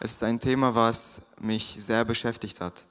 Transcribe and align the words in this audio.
Es 0.00 0.12
ist 0.12 0.22
ein 0.22 0.38
Thema, 0.38 0.76
was 0.76 1.20
mich 1.40 1.76
sehr 1.76 2.04
beschäftigt 2.04 2.60
hat. 2.60 2.84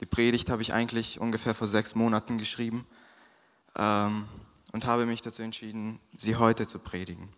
Die 0.00 0.06
Predigt 0.06 0.48
habe 0.48 0.62
ich 0.62 0.72
eigentlich 0.72 1.18
ungefähr 1.18 1.54
vor 1.54 1.66
sechs 1.66 1.96
Monaten 1.96 2.38
geschrieben 2.38 2.86
ähm, 3.76 4.28
und 4.70 4.86
habe 4.86 5.04
mich 5.04 5.22
dazu 5.22 5.42
entschieden, 5.42 5.98
sie 6.16 6.36
heute 6.36 6.68
zu 6.68 6.78
predigen. 6.78 7.28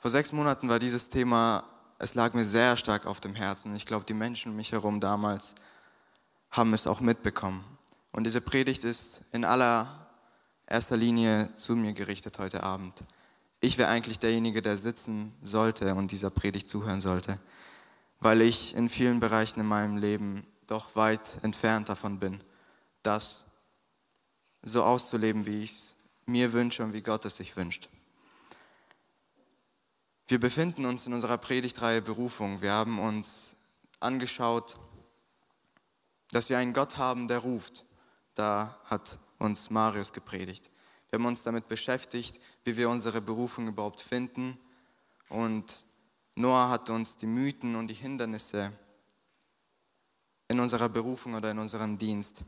Vor 0.00 0.10
sechs 0.10 0.32
Monaten 0.32 0.68
war 0.68 0.78
dieses 0.78 1.08
Thema, 1.08 1.64
es 1.98 2.14
lag 2.14 2.34
mir 2.34 2.44
sehr 2.44 2.76
stark 2.76 3.06
auf 3.06 3.20
dem 3.20 3.34
Herzen. 3.34 3.74
Ich 3.74 3.86
glaube, 3.86 4.04
die 4.04 4.14
Menschen 4.14 4.50
um 4.50 4.56
mich 4.56 4.72
herum 4.72 5.00
damals 5.00 5.54
haben 6.50 6.74
es 6.74 6.86
auch 6.86 7.00
mitbekommen. 7.00 7.64
Und 8.12 8.24
diese 8.24 8.42
Predigt 8.42 8.84
ist 8.84 9.22
in 9.32 9.46
allererster 9.46 10.98
Linie 10.98 11.48
zu 11.56 11.74
mir 11.74 11.94
gerichtet 11.94 12.38
heute 12.38 12.62
Abend. 12.62 13.00
Ich 13.60 13.78
wäre 13.78 13.88
eigentlich 13.88 14.18
derjenige, 14.18 14.60
der 14.60 14.76
sitzen 14.76 15.32
sollte 15.42 15.94
und 15.94 16.12
dieser 16.12 16.28
Predigt 16.28 16.68
zuhören 16.68 17.00
sollte 17.00 17.40
weil 18.26 18.42
ich 18.42 18.74
in 18.74 18.88
vielen 18.88 19.20
Bereichen 19.20 19.60
in 19.60 19.66
meinem 19.66 19.98
Leben 19.98 20.44
doch 20.66 20.96
weit 20.96 21.38
entfernt 21.44 21.88
davon 21.88 22.18
bin, 22.18 22.40
das 23.04 23.44
so 24.62 24.82
auszuleben, 24.82 25.46
wie 25.46 25.62
ich 25.62 25.70
es 25.70 25.96
mir 26.24 26.52
wünsche 26.52 26.82
und 26.82 26.92
wie 26.92 27.02
Gott 27.02 27.24
es 27.24 27.36
sich 27.36 27.56
wünscht. 27.56 27.88
Wir 30.26 30.40
befinden 30.40 30.86
uns 30.86 31.06
in 31.06 31.14
unserer 31.14 31.38
Predigtreihe 31.38 32.02
Berufung. 32.02 32.62
Wir 32.62 32.72
haben 32.72 32.98
uns 32.98 33.54
angeschaut, 34.00 34.76
dass 36.32 36.48
wir 36.48 36.58
einen 36.58 36.72
Gott 36.72 36.96
haben, 36.96 37.28
der 37.28 37.38
ruft. 37.38 37.84
Da 38.34 38.76
hat 38.86 39.20
uns 39.38 39.70
Marius 39.70 40.12
gepredigt. 40.12 40.72
Wir 41.10 41.20
haben 41.20 41.26
uns 41.26 41.44
damit 41.44 41.68
beschäftigt, 41.68 42.40
wie 42.64 42.76
wir 42.76 42.90
unsere 42.90 43.20
Berufung 43.20 43.68
überhaupt 43.68 44.00
finden 44.00 44.58
und 45.28 45.85
Noah 46.38 46.68
hat 46.68 46.90
uns 46.90 47.16
die 47.16 47.26
Mythen 47.26 47.76
und 47.76 47.88
die 47.88 47.94
Hindernisse 47.94 48.70
in 50.48 50.60
unserer 50.60 50.90
Berufung 50.90 51.32
oder 51.34 51.50
in 51.50 51.58
unserem 51.58 51.96
Dienst 51.96 52.44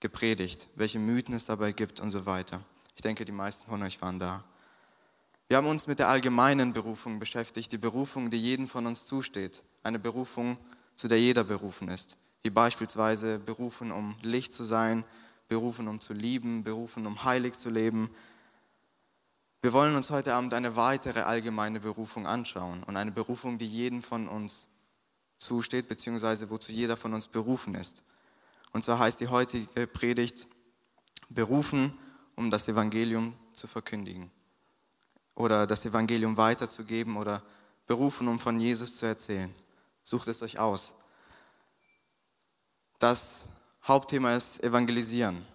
gepredigt, 0.00 0.68
welche 0.76 0.98
Mythen 0.98 1.34
es 1.34 1.44
dabei 1.44 1.72
gibt 1.72 2.00
und 2.00 2.10
so 2.10 2.24
weiter. 2.24 2.62
Ich 2.94 3.02
denke, 3.02 3.26
die 3.26 3.32
meisten 3.32 3.68
von 3.68 3.82
euch 3.82 4.00
waren 4.00 4.18
da. 4.18 4.44
Wir 5.46 5.58
haben 5.58 5.66
uns 5.66 5.86
mit 5.86 5.98
der 5.98 6.08
allgemeinen 6.08 6.72
Berufung 6.72 7.18
beschäftigt, 7.18 7.70
die 7.70 7.78
Berufung, 7.78 8.30
die 8.30 8.40
jedem 8.40 8.66
von 8.66 8.86
uns 8.86 9.04
zusteht. 9.04 9.62
Eine 9.82 9.98
Berufung, 9.98 10.56
zu 10.96 11.06
der 11.06 11.20
jeder 11.20 11.44
berufen 11.44 11.88
ist. 11.88 12.16
Wie 12.42 12.50
beispielsweise 12.50 13.38
berufen, 13.38 13.92
um 13.92 14.16
Licht 14.22 14.54
zu 14.54 14.64
sein, 14.64 15.04
berufen, 15.48 15.86
um 15.86 16.00
zu 16.00 16.14
lieben, 16.14 16.64
berufen, 16.64 17.06
um 17.06 17.24
heilig 17.24 17.54
zu 17.54 17.68
leben, 17.68 18.10
wir 19.62 19.72
wollen 19.72 19.96
uns 19.96 20.10
heute 20.10 20.34
Abend 20.34 20.54
eine 20.54 20.76
weitere 20.76 21.20
allgemeine 21.20 21.80
Berufung 21.80 22.26
anschauen 22.26 22.82
und 22.84 22.96
eine 22.96 23.10
Berufung, 23.10 23.58
die 23.58 23.66
jedem 23.66 24.02
von 24.02 24.28
uns 24.28 24.68
zusteht, 25.38 25.88
beziehungsweise 25.88 26.50
wozu 26.50 26.72
jeder 26.72 26.96
von 26.96 27.14
uns 27.14 27.28
berufen 27.28 27.74
ist. 27.74 28.02
Und 28.72 28.84
zwar 28.84 28.98
heißt 28.98 29.20
die 29.20 29.28
heutige 29.28 29.86
Predigt 29.86 30.46
berufen, 31.28 31.96
um 32.36 32.50
das 32.50 32.68
Evangelium 32.68 33.34
zu 33.52 33.66
verkündigen 33.66 34.30
oder 35.38 35.66
das 35.66 35.84
Evangelium 35.84 36.36
weiterzugeben 36.36 37.16
oder 37.16 37.42
berufen, 37.86 38.28
um 38.28 38.38
von 38.38 38.60
Jesus 38.60 38.96
zu 38.96 39.06
erzählen. 39.06 39.54
Sucht 40.02 40.28
es 40.28 40.42
euch 40.42 40.58
aus. 40.58 40.94
Das 42.98 43.48
Hauptthema 43.86 44.34
ist 44.34 44.62
Evangelisieren. 44.62 45.46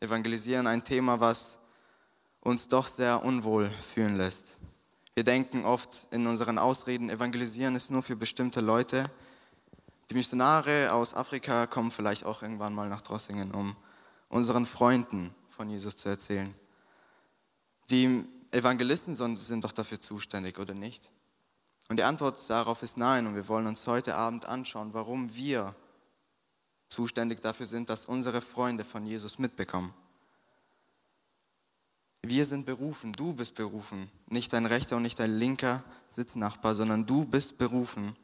Evangelisieren, 0.00 0.66
ein 0.66 0.82
Thema, 0.82 1.20
was 1.20 1.59
uns 2.40 2.68
doch 2.68 2.86
sehr 2.86 3.22
unwohl 3.24 3.70
fühlen 3.70 4.16
lässt. 4.16 4.58
Wir 5.14 5.24
denken 5.24 5.64
oft 5.64 6.06
in 6.10 6.26
unseren 6.26 6.58
Ausreden, 6.58 7.10
evangelisieren 7.10 7.74
ist 7.74 7.90
nur 7.90 8.02
für 8.02 8.16
bestimmte 8.16 8.60
Leute. 8.60 9.10
Die 10.08 10.14
Missionare 10.14 10.92
aus 10.92 11.14
Afrika 11.14 11.66
kommen 11.66 11.90
vielleicht 11.90 12.24
auch 12.24 12.42
irgendwann 12.42 12.74
mal 12.74 12.88
nach 12.88 13.00
Drossingen, 13.00 13.52
um 13.52 13.76
unseren 14.28 14.66
Freunden 14.66 15.34
von 15.50 15.68
Jesus 15.68 15.96
zu 15.96 16.08
erzählen. 16.08 16.54
Die 17.90 18.24
Evangelisten 18.50 19.14
sind 19.14 19.64
doch 19.64 19.72
dafür 19.72 20.00
zuständig, 20.00 20.58
oder 20.58 20.74
nicht? 20.74 21.12
Und 21.88 21.96
die 21.96 22.04
Antwort 22.04 22.38
darauf 22.48 22.82
ist 22.82 22.96
nein. 22.96 23.26
Und 23.26 23.34
wir 23.34 23.48
wollen 23.48 23.66
uns 23.66 23.86
heute 23.86 24.14
Abend 24.14 24.46
anschauen, 24.46 24.94
warum 24.94 25.34
wir 25.34 25.74
zuständig 26.88 27.40
dafür 27.40 27.66
sind, 27.66 27.90
dass 27.90 28.06
unsere 28.06 28.40
Freunde 28.40 28.84
von 28.84 29.06
Jesus 29.06 29.38
mitbekommen. 29.38 29.92
Wir 32.22 32.44
sind 32.44 32.66
berufen, 32.66 33.12
du 33.12 33.32
bist 33.32 33.54
berufen, 33.54 34.10
nicht 34.28 34.52
dein 34.52 34.66
rechter 34.66 34.96
und 34.96 35.02
nicht 35.02 35.18
dein 35.18 35.38
linker 35.38 35.82
Sitznachbar, 36.08 36.74
sondern 36.74 37.06
du 37.06 37.24
bist 37.24 37.56
berufen, 37.56 38.14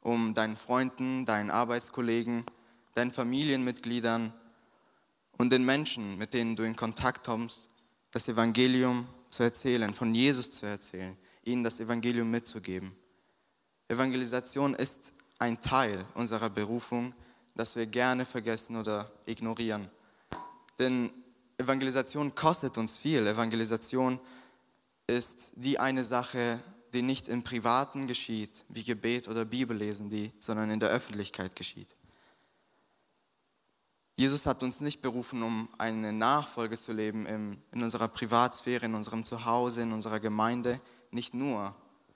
um 0.00 0.34
deinen 0.34 0.56
Freunden, 0.56 1.24
deinen 1.24 1.50
Arbeitskollegen, 1.50 2.44
deinen 2.94 3.12
Familienmitgliedern 3.12 4.32
und 5.38 5.50
den 5.50 5.64
Menschen, 5.64 6.18
mit 6.18 6.34
denen 6.34 6.56
du 6.56 6.64
in 6.64 6.74
Kontakt 6.74 7.24
kommst, 7.24 7.68
das 8.10 8.28
Evangelium 8.28 9.06
zu 9.28 9.44
erzählen, 9.44 9.94
von 9.94 10.14
Jesus 10.14 10.50
zu 10.50 10.66
erzählen, 10.66 11.16
ihnen 11.44 11.62
das 11.62 11.80
Evangelium 11.80 12.30
mitzugeben. 12.30 12.94
Evangelisation 13.88 14.74
ist 14.74 15.12
ein 15.38 15.60
Teil 15.60 16.04
unserer 16.14 16.50
Berufung, 16.50 17.14
das 17.54 17.76
wir 17.76 17.86
gerne 17.86 18.24
vergessen 18.24 18.76
oder 18.76 19.10
ignorieren. 19.26 19.88
Denn 20.78 21.10
Evangelisation 21.62 22.34
kostet 22.34 22.78
uns 22.78 22.96
viel. 22.96 23.26
Evangelisation 23.26 24.20
ist 25.06 25.52
die 25.56 25.78
eine 25.78 26.04
Sache, 26.04 26.58
die 26.94 27.02
nicht 27.02 27.28
im 27.28 27.42
Privaten 27.42 28.06
geschieht, 28.06 28.64
wie 28.68 28.84
Gebet 28.84 29.28
oder 29.28 29.44
Bibellesen, 29.44 30.10
die, 30.10 30.32
sondern 30.40 30.70
in 30.70 30.80
der 30.80 30.90
Öffentlichkeit 30.90 31.56
geschieht. 31.56 31.94
Jesus 34.16 34.44
hat 34.46 34.62
uns 34.62 34.80
nicht 34.80 35.00
berufen, 35.00 35.42
um 35.42 35.68
eine 35.78 36.12
Nachfolge 36.12 36.78
zu 36.78 36.92
leben 36.92 37.26
in, 37.26 37.58
in 37.72 37.82
unserer 37.82 38.08
Privatsphäre, 38.08 38.84
in 38.84 38.94
unserem 38.94 39.24
Zuhause, 39.24 39.82
in 39.82 39.92
unserer 39.92 40.20
Gemeinde, 40.20 40.80
nicht 41.10 41.32
nur. 41.32 41.74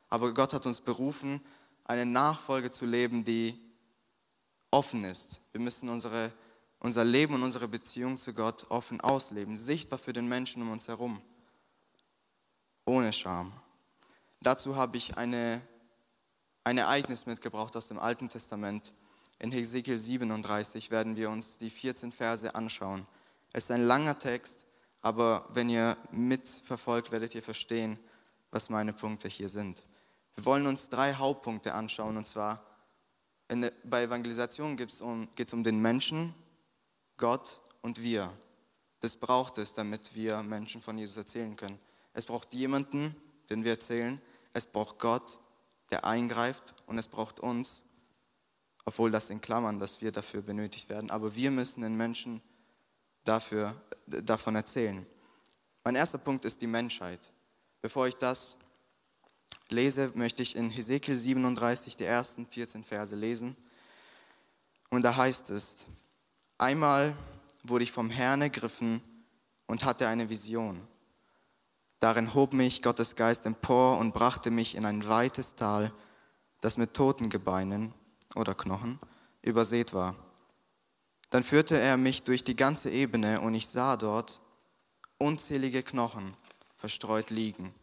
Aber 0.08 0.34
Gott 0.34 0.52
hat 0.52 0.66
uns 0.66 0.80
berufen, 0.80 1.40
eine 1.84 2.04
Nachfolge 2.04 2.70
zu 2.70 2.84
leben, 2.84 3.24
die 3.24 3.58
offen 4.70 5.04
ist. 5.04 5.40
Wir 5.52 5.60
müssen 5.60 5.88
unsere 5.88 6.32
unser 6.78 7.04
Leben 7.04 7.34
und 7.34 7.42
unsere 7.42 7.68
Beziehung 7.68 8.16
zu 8.16 8.34
Gott 8.34 8.70
offen 8.70 9.00
ausleben, 9.00 9.56
sichtbar 9.56 9.98
für 9.98 10.12
den 10.12 10.28
Menschen 10.28 10.62
um 10.62 10.70
uns 10.70 10.88
herum, 10.88 11.20
ohne 12.84 13.12
Scham. 13.12 13.52
Dazu 14.40 14.76
habe 14.76 14.96
ich 14.96 15.16
eine, 15.16 15.60
ein 16.64 16.78
Ereignis 16.78 17.26
mitgebracht 17.26 17.76
aus 17.76 17.88
dem 17.88 17.98
Alten 17.98 18.28
Testament. 18.28 18.92
In 19.38 19.50
Hesekiel 19.52 19.98
37 19.98 20.90
werden 20.90 21.16
wir 21.16 21.30
uns 21.30 21.58
die 21.58 21.70
14 21.70 22.12
Verse 22.12 22.54
anschauen. 22.54 23.06
Es 23.52 23.64
ist 23.64 23.70
ein 23.70 23.82
langer 23.82 24.18
Text, 24.18 24.64
aber 25.02 25.48
wenn 25.52 25.68
ihr 25.68 25.96
mitverfolgt, 26.10 27.12
werdet 27.12 27.34
ihr 27.34 27.42
verstehen, 27.42 27.98
was 28.50 28.70
meine 28.70 28.92
Punkte 28.92 29.28
hier 29.28 29.48
sind. 29.48 29.82
Wir 30.34 30.44
wollen 30.44 30.66
uns 30.66 30.88
drei 30.88 31.14
Hauptpunkte 31.14 31.74
anschauen, 31.74 32.16
und 32.16 32.26
zwar 32.26 32.64
in, 33.48 33.70
bei 33.84 34.02
Evangelisation 34.02 34.76
geht 34.76 34.90
es 34.90 35.00
um, 35.00 35.28
um 35.52 35.64
den 35.64 35.80
Menschen, 35.80 36.34
Gott 37.16 37.60
und 37.82 38.02
wir. 38.02 38.32
Das 39.00 39.16
braucht 39.16 39.58
es, 39.58 39.72
damit 39.72 40.14
wir 40.14 40.42
Menschen 40.42 40.80
von 40.80 40.98
Jesus 40.98 41.16
erzählen 41.16 41.56
können. 41.56 41.78
Es 42.12 42.26
braucht 42.26 42.52
jemanden, 42.54 43.14
den 43.50 43.64
wir 43.64 43.72
erzählen. 43.72 44.20
Es 44.52 44.66
braucht 44.66 44.98
Gott, 44.98 45.38
der 45.90 46.04
eingreift. 46.04 46.74
Und 46.86 46.98
es 46.98 47.06
braucht 47.06 47.40
uns, 47.40 47.84
obwohl 48.84 49.10
das 49.10 49.30
in 49.30 49.40
Klammern, 49.40 49.78
dass 49.78 50.00
wir 50.00 50.12
dafür 50.12 50.42
benötigt 50.42 50.88
werden. 50.88 51.10
Aber 51.10 51.34
wir 51.34 51.50
müssen 51.50 51.82
den 51.82 51.96
Menschen 51.96 52.40
dafür, 53.24 53.80
davon 54.06 54.56
erzählen. 54.56 55.06
Mein 55.84 55.94
erster 55.94 56.18
Punkt 56.18 56.44
ist 56.44 56.60
die 56.60 56.66
Menschheit. 56.66 57.32
Bevor 57.82 58.08
ich 58.08 58.16
das 58.16 58.56
lese, 59.68 60.10
möchte 60.14 60.42
ich 60.42 60.56
in 60.56 60.70
Hesekiel 60.70 61.16
37 61.16 61.96
die 61.96 62.04
ersten 62.04 62.46
14 62.46 62.82
Verse 62.82 63.14
lesen. 63.14 63.56
Und 64.90 65.02
da 65.02 65.14
heißt 65.14 65.50
es, 65.50 65.86
Einmal 66.58 67.14
wurde 67.64 67.84
ich 67.84 67.92
vom 67.92 68.08
Herrn 68.08 68.40
ergriffen 68.40 69.02
und 69.66 69.84
hatte 69.84 70.08
eine 70.08 70.30
Vision. 70.30 70.80
Darin 72.00 72.34
hob 72.34 72.52
mich 72.52 72.82
Gottes 72.82 73.16
Geist 73.16 73.46
empor 73.46 73.98
und 73.98 74.14
brachte 74.14 74.50
mich 74.50 74.74
in 74.74 74.84
ein 74.84 75.06
weites 75.06 75.54
Tal, 75.56 75.92
das 76.60 76.76
mit 76.76 76.94
toten 76.94 77.28
Gebeinen 77.28 77.92
oder 78.34 78.54
Knochen 78.54 78.98
übersät 79.42 79.92
war. 79.92 80.14
Dann 81.30 81.42
führte 81.42 81.78
er 81.78 81.96
mich 81.96 82.22
durch 82.22 82.44
die 82.44 82.56
ganze 82.56 82.90
Ebene 82.90 83.40
und 83.40 83.54
ich 83.54 83.66
sah 83.66 83.96
dort 83.96 84.40
unzählige 85.18 85.82
Knochen 85.82 86.34
verstreut 86.76 87.30
liegen. 87.30 87.74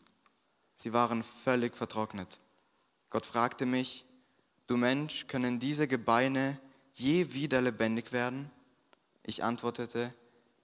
Sie 0.76 0.94
waren 0.94 1.24
völlig 1.24 1.76
vertrocknet. 1.76 2.40
Gott 3.10 3.26
fragte 3.26 3.66
mich, 3.66 4.06
du 4.68 4.78
Mensch, 4.78 5.28
können 5.28 5.60
diese 5.60 5.88
Gebeine 5.88 6.58
je 6.94 7.34
wieder 7.34 7.62
lebendig 7.62 8.12
werden? 8.12 8.50
Ich 9.24 9.44
antwortete, 9.44 10.14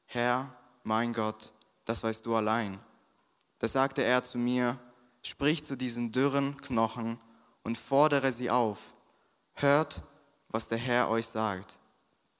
Herr, 0.06 0.54
mein 0.84 1.14
Gott, 1.14 1.54
das 1.86 2.04
weißt 2.04 2.26
du 2.26 2.36
allein. 2.36 2.80
Da 3.60 3.68
sagte 3.68 4.04
er 4.04 4.24
zu 4.24 4.38
mir, 4.38 4.78
sprich 5.22 5.64
zu 5.64 5.76
diesen 5.76 6.12
dürren 6.12 6.60
Knochen 6.62 7.20
und 7.64 7.78
fordere 7.78 8.32
sie 8.32 8.50
auf. 8.50 8.94
Hört, 9.54 10.04
was 10.50 10.68
der 10.68 10.78
Herr 10.78 11.10
euch 11.10 11.28
sagt. 11.28 11.80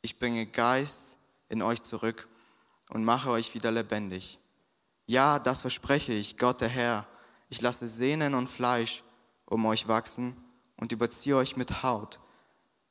Ich 0.02 0.20
bringe 0.20 0.46
Geist 0.46 1.18
in 1.50 1.62
euch 1.62 1.82
zurück 1.82 2.28
und 2.90 3.04
mache 3.04 3.30
euch 3.30 3.54
wieder 3.54 3.72
lebendig. 3.72 4.40
Ja, 5.06 5.40
das 5.40 5.62
verspreche 5.62 6.14
ich, 6.14 6.38
Gott 6.38 6.62
der 6.62 6.70
Herr. 6.70 7.06
Ich 7.50 7.62
lasse 7.62 7.88
Sehnen 7.88 8.36
und 8.36 8.48
Fleisch 8.48 9.04
um 9.46 9.66
euch 9.66 9.88
wachsen 9.88 10.38
und 10.78 10.92
überziehe 10.92 11.36
euch 11.36 11.58
mit 11.58 11.84
Haut. 11.84 12.20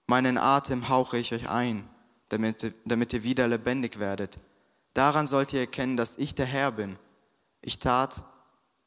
Meinen 0.07 0.39
Atem 0.39 0.89
hauche 0.89 1.19
ich 1.19 1.33
euch 1.33 1.49
ein, 1.49 1.89
damit, 2.29 2.75
damit 2.85 3.13
ihr 3.13 3.23
wieder 3.23 3.49
lebendig 3.49 3.99
werdet. 3.99 4.37
Daran 4.95 5.27
sollt 5.27 5.53
ihr 5.53 5.61
erkennen, 5.61 5.97
dass 5.97 6.17
ich 6.17 6.35
der 6.35 6.47
Herr 6.47 6.73
bin. 6.73 6.99
Ich 7.61 7.79
tat, 7.79 8.25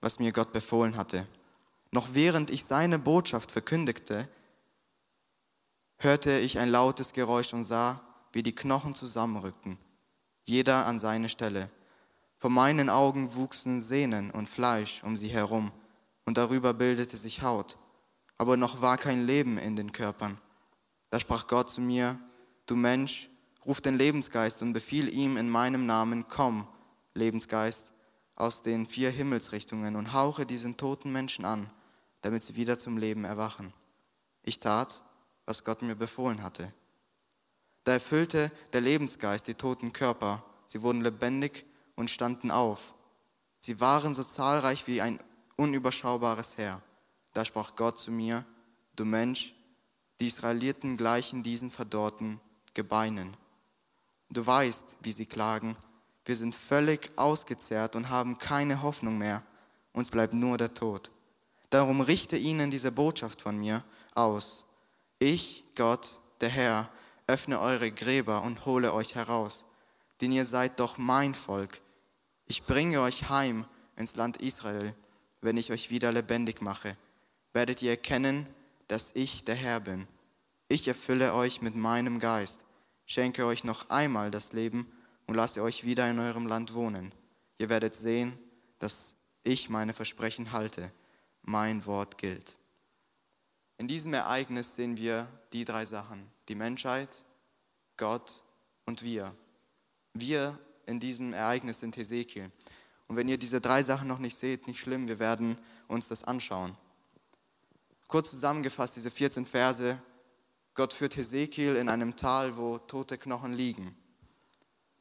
was 0.02 0.20
mir 0.20 0.32
Gott 0.32 0.52
befohlen 0.54 0.98
hatte. 0.98 1.26
Noch 1.92 2.14
während 2.14 2.50
ich 2.50 2.66
seine 2.66 3.00
Botschaft 3.00 3.52
verkündigte, 3.52 4.28
hörte 5.98 6.38
ich 6.38 6.60
ein 6.60 6.70
lautes 6.70 7.14
Geräusch 7.14 7.54
und 7.54 7.64
sah, 7.64 8.02
wie 8.32 8.44
die 8.44 8.56
Knochen 8.56 8.96
zusammenrückten, 8.96 9.78
jeder 10.44 10.86
an 10.86 11.00
seine 11.00 11.30
Stelle. 11.30 11.70
Vor 12.38 12.50
meinen 12.50 12.90
Augen 12.90 13.36
wuchsen 13.36 13.82
Sehnen 13.82 14.32
und 14.32 14.50
Fleisch 14.50 15.02
um 15.04 15.18
sie 15.18 15.30
herum, 15.30 15.72
und 16.26 16.38
darüber 16.38 16.74
bildete 16.74 17.18
sich 17.18 17.42
Haut, 17.42 17.78
aber 18.38 18.56
noch 18.56 18.82
war 18.82 18.98
kein 18.98 19.26
Leben 19.26 19.58
in 19.58 19.76
den 19.76 19.92
Körpern. 19.92 20.38
Da 21.10 21.20
sprach 21.20 21.48
Gott 21.48 21.70
zu 21.70 21.82
mir, 21.82 22.18
du 22.68 22.76
Mensch, 22.76 23.30
ruf 23.66 23.82
den 23.82 23.98
Lebensgeist 23.98 24.62
und 24.62 24.74
befiehl 24.74 25.08
ihm 25.08 25.38
in 25.38 25.50
meinem 25.50 25.86
Namen, 25.86 26.26
komm, 26.28 26.68
Lebensgeist, 27.14 27.92
aus 28.36 28.62
den 28.62 28.88
vier 28.88 29.12
Himmelsrichtungen 29.12 29.96
und 29.96 30.14
hauche 30.14 30.46
diesen 30.46 30.78
toten 30.78 31.12
Menschen 31.12 31.46
an, 31.46 31.70
damit 32.22 32.44
sie 32.44 32.56
wieder 32.56 32.80
zum 32.80 32.98
Leben 32.98 33.24
erwachen. 33.24 33.74
Ich 34.44 34.60
tat, 34.60 35.04
was 35.46 35.64
Gott 35.64 35.82
mir 35.82 35.96
befohlen 35.96 36.42
hatte. 36.42 36.74
Da 37.84 37.94
erfüllte 37.94 38.52
der 38.74 38.82
Lebensgeist 38.82 39.48
die 39.48 39.54
toten 39.54 39.94
Körper, 39.94 40.44
sie 40.66 40.82
wurden 40.82 41.02
lebendig 41.02 41.66
und 41.96 42.10
standen 42.10 42.52
auf. 42.52 42.94
Sie 43.60 43.80
waren 43.80 44.16
so 44.16 44.24
zahlreich 44.24 44.88
wie 44.88 45.02
ein 45.02 45.20
unüberschaubares 45.56 46.58
Heer. 46.58 46.82
Da 47.34 47.46
sprach 47.46 47.76
Gott 47.76 48.00
zu 48.00 48.12
mir, 48.12 48.44
du 48.96 49.06
Mensch, 49.06 49.54
die 50.20 50.28
Israeliten 50.28 50.98
gleichen 50.98 51.44
diesen 51.44 51.72
verdorrten 51.72 52.40
Gebeinen. 52.74 53.36
Du 54.32 54.46
weißt, 54.46 54.96
wie 55.02 55.12
sie 55.12 55.26
klagen, 55.26 55.76
wir 56.24 56.36
sind 56.38 56.56
völlig 56.56 57.12
ausgezehrt 57.18 57.96
und 57.98 58.10
haben 58.10 58.38
keine 58.38 58.82
Hoffnung 58.82 59.18
mehr, 59.18 59.44
uns 59.92 60.10
bleibt 60.10 60.34
nur 60.34 60.58
der 60.58 60.74
Tod. 60.74 61.12
Darum 61.70 62.00
richte 62.00 62.38
ihnen 62.38 62.72
diese 62.72 62.92
Botschaft 62.94 63.42
von 63.42 63.58
mir 63.58 63.84
aus. 64.16 64.66
Ich, 65.20 65.66
Gott, 65.76 66.22
der 66.40 66.50
Herr, 66.50 66.90
öffne 67.28 67.60
eure 67.60 67.92
Gräber 67.92 68.44
und 68.44 68.66
hole 68.66 68.94
euch 68.94 69.16
heraus, 69.16 69.66
denn 70.22 70.32
ihr 70.32 70.46
seid 70.46 70.80
doch 70.80 70.98
mein 70.98 71.36
Volk. 71.36 71.82
Ich 72.46 72.64
bringe 72.64 73.02
euch 73.02 73.30
heim 73.30 73.66
ins 73.98 74.16
Land 74.16 74.38
Israel, 74.38 74.96
wenn 75.42 75.58
ich 75.58 75.72
euch 75.72 75.90
wieder 75.90 76.12
lebendig 76.12 76.62
mache. 76.62 76.96
Werdet 77.54 77.82
ihr 77.82 77.92
erkennen, 77.92 78.48
dass 78.88 79.12
ich 79.14 79.44
der 79.44 79.56
Herr 79.56 79.82
bin. 79.82 80.08
Ich 80.70 80.88
erfülle 80.88 81.34
euch 81.34 81.62
mit 81.62 81.76
meinem 81.76 82.20
Geist, 82.20 82.62
schenke 83.12 83.46
euch 83.46 83.64
noch 83.64 83.90
einmal 83.90 84.32
das 84.32 84.54
Leben 84.54 84.92
und 85.28 85.36
lasse 85.36 85.62
euch 85.62 85.84
wieder 85.84 86.10
in 86.10 86.20
eurem 86.20 86.48
Land 86.48 86.74
wohnen. 86.74 87.14
Ihr 87.58 87.70
werdet 87.70 87.96
sehen, 87.96 88.38
dass 88.80 89.16
ich 89.44 89.70
meine 89.70 89.94
Versprechen 89.94 90.52
halte 90.52 90.92
mein 91.44 91.86
Wort 91.86 92.18
gilt. 92.18 92.56
In 93.78 93.88
diesem 93.88 94.14
Ereignis 94.14 94.76
sehen 94.76 94.98
wir 94.98 95.28
die 95.54 95.66
drei 95.66 95.86
Sachen, 95.86 96.30
die 96.48 96.56
Menschheit, 96.56 97.26
Gott 97.98 98.44
und 98.86 99.04
wir. 99.04 99.34
Wir 100.14 100.58
in 100.86 101.00
diesem 101.00 101.34
Ereignis 101.34 101.80
sind 101.80 101.98
Hesekiel. 101.98 102.52
Und 103.08 103.16
wenn 103.16 103.28
ihr 103.28 103.38
diese 103.38 103.60
drei 103.60 103.84
Sachen 103.84 104.08
noch 104.08 104.20
nicht 104.20 104.38
seht, 104.38 104.68
nicht 104.68 104.80
schlimm, 104.80 105.08
wir 105.08 105.20
werden 105.20 105.58
uns 105.88 106.08
das 106.08 106.24
anschauen. 106.24 106.76
Kurz 108.08 108.30
zusammengefasst, 108.30 108.96
diese 108.96 109.10
14 109.10 109.46
Verse, 109.46 110.02
Gott 110.82 110.94
führt 110.94 111.16
Hesekiel 111.16 111.76
in 111.76 111.90
einem 111.90 112.16
Tal, 112.16 112.58
wo 112.58 112.80
tote 112.80 113.20
Knochen 113.20 113.54
liegen. 113.54 113.96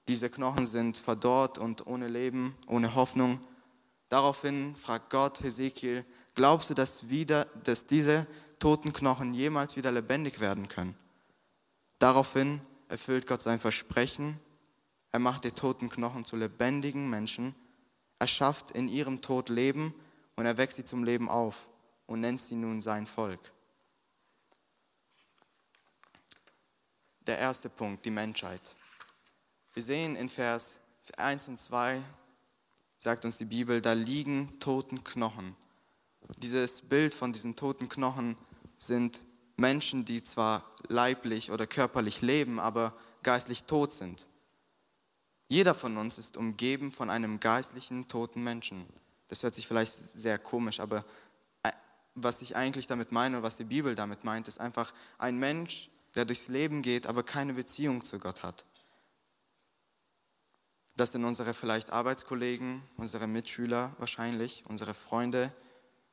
Diese 0.08 0.28
Knochen 0.28 0.66
sind 0.66 0.98
verdorrt 0.98 1.56
und 1.56 1.86
ohne 1.86 2.06
Leben, 2.06 2.54
ohne 2.66 2.94
Hoffnung. 2.94 3.40
Daraufhin 4.10 4.76
fragt 4.76 5.08
Gott 5.08 5.42
Hesekiel, 5.42 6.04
Glaubst 6.34 6.68
du, 6.68 6.74
dass, 6.74 7.08
wieder, 7.08 7.46
dass 7.64 7.86
diese 7.86 8.26
toten 8.58 8.92
Knochen 8.92 9.32
jemals 9.32 9.74
wieder 9.74 9.90
lebendig 9.90 10.40
werden 10.40 10.68
können? 10.68 10.94
Daraufhin 11.98 12.60
erfüllt 12.90 13.26
Gott 13.26 13.40
sein 13.40 13.58
Versprechen. 13.58 14.38
Er 15.12 15.18
macht 15.18 15.44
die 15.44 15.52
toten 15.52 15.88
Knochen 15.88 16.26
zu 16.26 16.36
lebendigen 16.36 17.08
Menschen. 17.08 17.54
Er 18.18 18.26
schafft 18.26 18.70
in 18.72 18.86
ihrem 18.86 19.22
Tod 19.22 19.48
Leben 19.48 19.94
und 20.36 20.44
er 20.44 20.58
weckt 20.58 20.74
sie 20.74 20.84
zum 20.84 21.04
Leben 21.04 21.30
auf 21.30 21.68
und 22.04 22.20
nennt 22.20 22.42
sie 22.42 22.56
nun 22.56 22.82
sein 22.82 23.06
Volk. 23.06 23.40
Der 27.26 27.38
erste 27.38 27.68
Punkt, 27.68 28.04
die 28.04 28.10
Menschheit. 28.10 28.76
Wir 29.74 29.82
sehen 29.82 30.16
in 30.16 30.28
Vers 30.28 30.80
1 31.16 31.48
und 31.48 31.58
2, 31.58 32.00
sagt 32.98 33.24
uns 33.24 33.38
die 33.38 33.44
Bibel, 33.44 33.80
da 33.80 33.92
liegen 33.92 34.58
toten 34.58 35.04
Knochen 35.04 35.56
dieses 36.38 36.82
Bild 36.82 37.14
von 37.14 37.32
diesen 37.32 37.56
toten 37.56 37.88
Knochen 37.88 38.36
sind 38.78 39.22
Menschen, 39.56 40.04
die 40.04 40.22
zwar 40.22 40.64
leiblich 40.88 41.50
oder 41.50 41.66
körperlich 41.66 42.22
leben, 42.22 42.58
aber 42.58 42.94
geistlich 43.22 43.64
tot 43.64 43.92
sind. 43.92 44.26
Jeder 45.48 45.74
von 45.74 45.96
uns 45.96 46.16
ist 46.18 46.36
umgeben 46.36 46.90
von 46.90 47.10
einem 47.10 47.40
geistlichen 47.40 48.08
toten 48.08 48.42
Menschen. 48.42 48.86
Das 49.28 49.42
hört 49.42 49.54
sich 49.54 49.66
vielleicht 49.66 49.92
sehr 49.92 50.38
komisch, 50.38 50.80
aber 50.80 51.04
äh, 51.62 51.70
was 52.14 52.40
ich 52.40 52.56
eigentlich 52.56 52.86
damit 52.86 53.12
meine 53.12 53.38
und 53.38 53.42
was 53.42 53.56
die 53.56 53.64
Bibel 53.64 53.94
damit 53.94 54.24
meint, 54.24 54.48
ist 54.48 54.60
einfach 54.60 54.92
ein 55.18 55.38
Mensch, 55.38 55.89
der 56.14 56.24
durchs 56.24 56.48
Leben 56.48 56.82
geht, 56.82 57.06
aber 57.06 57.22
keine 57.22 57.54
Beziehung 57.54 58.04
zu 58.04 58.18
Gott 58.18 58.42
hat. 58.42 58.66
Das 60.96 61.12
sind 61.12 61.24
unsere 61.24 61.54
vielleicht 61.54 61.90
Arbeitskollegen, 61.90 62.82
unsere 62.96 63.26
Mitschüler 63.26 63.94
wahrscheinlich, 63.98 64.64
unsere 64.66 64.94
Freunde, 64.94 65.54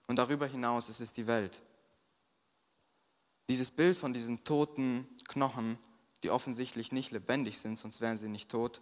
und 0.07 0.15
darüber 0.15 0.47
hinaus 0.47 0.87
ist 0.87 1.01
es 1.01 1.11
die 1.11 1.27
Welt. 1.27 1.61
Dieses 3.49 3.71
Bild 3.71 3.97
von 3.97 4.13
diesen 4.13 4.43
toten 4.43 5.07
Knochen, 5.27 5.77
die 6.23 6.29
offensichtlich 6.29 6.91
nicht 6.91 7.11
lebendig 7.11 7.57
sind, 7.57 7.77
sonst 7.77 8.01
wären 8.01 8.17
sie 8.17 8.29
nicht 8.29 8.49
tot, 8.49 8.81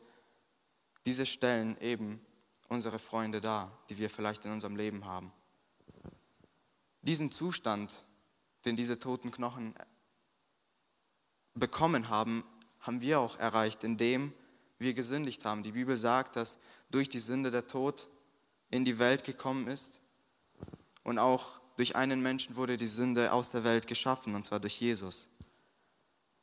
diese 1.05 1.25
stellen 1.25 1.79
eben 1.81 2.23
unsere 2.67 2.99
Freunde 2.99 3.41
dar, 3.41 3.77
die 3.89 3.97
wir 3.97 4.09
vielleicht 4.09 4.45
in 4.45 4.51
unserem 4.51 4.75
Leben 4.75 5.05
haben. 5.05 5.31
Diesen 7.01 7.31
Zustand, 7.31 8.05
den 8.65 8.75
diese 8.75 8.97
toten 8.97 9.31
Knochen 9.31 9.75
bekommen 11.55 12.09
haben, 12.09 12.43
haben 12.81 13.01
wir 13.01 13.19
auch 13.19 13.39
erreicht, 13.39 13.83
indem 13.83 14.33
wir 14.77 14.93
gesündigt 14.93 15.45
haben. 15.45 15.63
Die 15.63 15.71
Bibel 15.71 15.97
sagt, 15.97 16.35
dass 16.35 16.57
durch 16.91 17.09
die 17.09 17.19
Sünde 17.19 17.49
der 17.49 17.67
Tod 17.67 18.09
in 18.69 18.85
die 18.85 18.99
Welt 18.99 19.23
gekommen 19.23 19.67
ist 19.67 20.01
und 21.03 21.17
auch 21.17 21.59
durch 21.77 21.95
einen 21.95 22.21
Menschen 22.21 22.55
wurde 22.55 22.77
die 22.77 22.87
Sünde 22.87 23.33
aus 23.33 23.49
der 23.49 23.63
Welt 23.63 23.87
geschaffen, 23.87 24.35
und 24.35 24.45
zwar 24.45 24.59
durch 24.59 24.79
Jesus. 24.79 25.29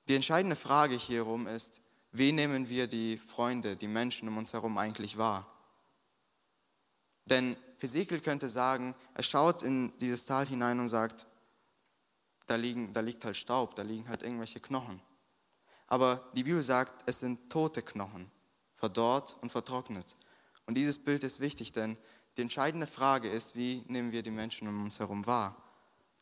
Die 0.09 0.15
entscheidende 0.15 0.57
Frage 0.57 0.95
hierum 0.95 1.47
ist, 1.47 1.81
wie 2.11 2.33
nehmen 2.33 2.69
wir 2.69 2.87
die 2.87 3.17
Freunde, 3.17 3.77
die 3.77 3.89
Menschen 3.89 4.29
um 4.29 4.37
uns 4.37 4.53
herum 4.53 4.77
eigentlich 4.77 5.17
wahr? 5.17 5.47
Denn 7.27 7.57
Hesekiel 7.79 8.21
könnte 8.21 8.49
sagen, 8.49 8.95
er 9.15 9.23
schaut 9.23 9.63
in 9.63 9.93
dieses 9.99 10.25
Tal 10.25 10.47
hinein 10.47 10.81
und 10.81 10.89
sagt, 10.89 11.27
da, 12.47 12.57
liegen, 12.57 12.93
da 12.93 13.01
liegt 13.01 13.25
halt 13.25 13.37
Staub, 13.37 13.75
da 13.75 13.83
liegen 13.83 14.09
halt 14.09 14.23
irgendwelche 14.23 14.61
Knochen. 14.61 15.01
Aber 15.87 16.29
die 16.35 16.45
Bibel 16.45 16.63
sagt, 16.63 16.93
es 17.07 17.21
sind 17.21 17.51
tote 17.51 17.83
Knochen, 17.83 18.31
verdorrt 18.77 19.37
und 19.41 19.53
vertrocknet. 19.53 20.17
Und 20.67 20.77
dieses 20.77 20.99
Bild 20.99 21.25
ist 21.25 21.41
wichtig, 21.41 21.73
denn 21.73 21.97
die 22.37 22.43
entscheidende 22.43 22.87
Frage 22.87 23.29
ist, 23.29 23.57
wie 23.57 23.85
nehmen 23.89 24.13
wir 24.13 24.23
die 24.23 24.31
Menschen 24.31 24.69
um 24.69 24.85
uns 24.85 24.99
herum 24.99 25.27
wahr? 25.27 25.57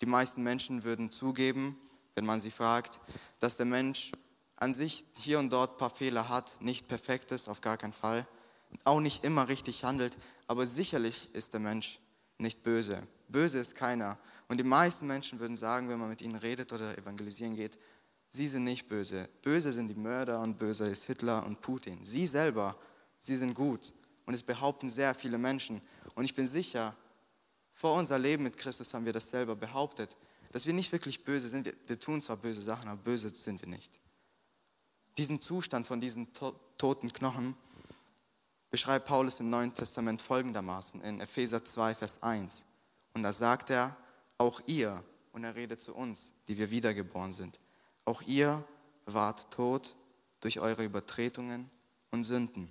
Die 0.00 0.06
meisten 0.06 0.42
Menschen 0.42 0.82
würden 0.82 1.10
zugeben, 1.10 1.78
wenn 2.14 2.26
man 2.26 2.40
sie 2.40 2.50
fragt, 2.50 3.00
dass 3.38 3.56
der 3.56 3.66
Mensch 3.66 4.12
an 4.56 4.74
sich 4.74 5.04
hier 5.18 5.38
und 5.38 5.52
dort 5.52 5.72
ein 5.72 5.78
paar 5.78 5.90
Fehler 5.90 6.28
hat, 6.28 6.60
nicht 6.60 6.88
perfekt 6.88 7.30
ist, 7.32 7.48
auf 7.48 7.60
gar 7.60 7.76
keinen 7.76 7.92
Fall, 7.92 8.26
auch 8.84 9.00
nicht 9.00 9.24
immer 9.24 9.48
richtig 9.48 9.84
handelt, 9.84 10.16
aber 10.46 10.66
sicherlich 10.66 11.32
ist 11.34 11.52
der 11.52 11.60
Mensch 11.60 12.00
nicht 12.38 12.62
böse. 12.62 13.06
Böse 13.28 13.58
ist 13.58 13.76
keiner. 13.76 14.18
Und 14.50 14.58
die 14.58 14.64
meisten 14.64 15.06
Menschen 15.06 15.38
würden 15.38 15.54
sagen, 15.54 15.88
wenn 15.88 16.00
man 16.00 16.08
mit 16.08 16.22
ihnen 16.22 16.34
redet 16.34 16.72
oder 16.72 16.98
evangelisieren 16.98 17.54
geht, 17.54 17.78
sie 18.30 18.48
sind 18.48 18.64
nicht 18.64 18.88
böse. 18.88 19.28
Böse 19.42 19.70
sind 19.70 19.86
die 19.86 19.94
Mörder 19.94 20.40
und 20.40 20.58
böse 20.58 20.88
ist 20.88 21.04
Hitler 21.04 21.46
und 21.46 21.60
Putin. 21.60 22.04
Sie 22.04 22.26
selber, 22.26 22.76
sie 23.20 23.36
sind 23.36 23.54
gut. 23.54 23.92
Und 24.26 24.34
es 24.34 24.42
behaupten 24.42 24.88
sehr 24.88 25.14
viele 25.14 25.38
Menschen. 25.38 25.80
Und 26.16 26.24
ich 26.24 26.34
bin 26.34 26.48
sicher, 26.48 26.96
vor 27.72 27.94
unser 27.94 28.18
Leben 28.18 28.42
mit 28.42 28.56
Christus 28.58 28.92
haben 28.92 29.06
wir 29.06 29.12
das 29.12 29.30
selber 29.30 29.54
behauptet. 29.54 30.16
dass 30.50 30.66
wir 30.66 30.72
nicht 30.72 30.90
wirklich 30.90 31.22
böse 31.22 31.48
sind. 31.48 31.66
Wir, 31.66 31.74
wir 31.86 32.00
tun 32.00 32.20
zwar 32.20 32.36
böse 32.36 32.60
Sachen, 32.60 32.88
aber 32.88 33.00
böse 33.00 33.32
sind 33.32 33.62
wir 33.62 33.68
nicht. 33.68 34.00
Diesen 35.16 35.40
Zustand 35.40 35.86
von 35.86 36.00
diesen 36.00 36.32
to 36.32 36.58
toten 36.76 37.12
Knochen 37.12 37.54
beschreibt 38.68 39.06
Paulus 39.06 39.38
im 39.38 39.48
Neuen 39.48 39.72
Testament 39.72 40.20
folgendermaßen 40.20 41.02
in 41.02 41.20
Epheser 41.20 41.64
2, 41.64 41.94
Vers 41.94 42.20
1. 42.20 42.64
Und 43.14 43.22
da 43.22 43.32
sagt 43.32 43.70
er, 43.70 43.96
auch 44.40 44.60
ihr, 44.66 45.04
und 45.32 45.44
er 45.44 45.54
redet 45.54 45.80
zu 45.80 45.94
uns, 45.94 46.32
die 46.48 46.56
wir 46.56 46.70
wiedergeboren 46.70 47.32
sind, 47.32 47.60
auch 48.06 48.22
ihr 48.22 48.64
wart 49.04 49.50
tot 49.50 49.94
durch 50.40 50.58
eure 50.60 50.82
Übertretungen 50.82 51.70
und 52.10 52.24
Sünden. 52.24 52.70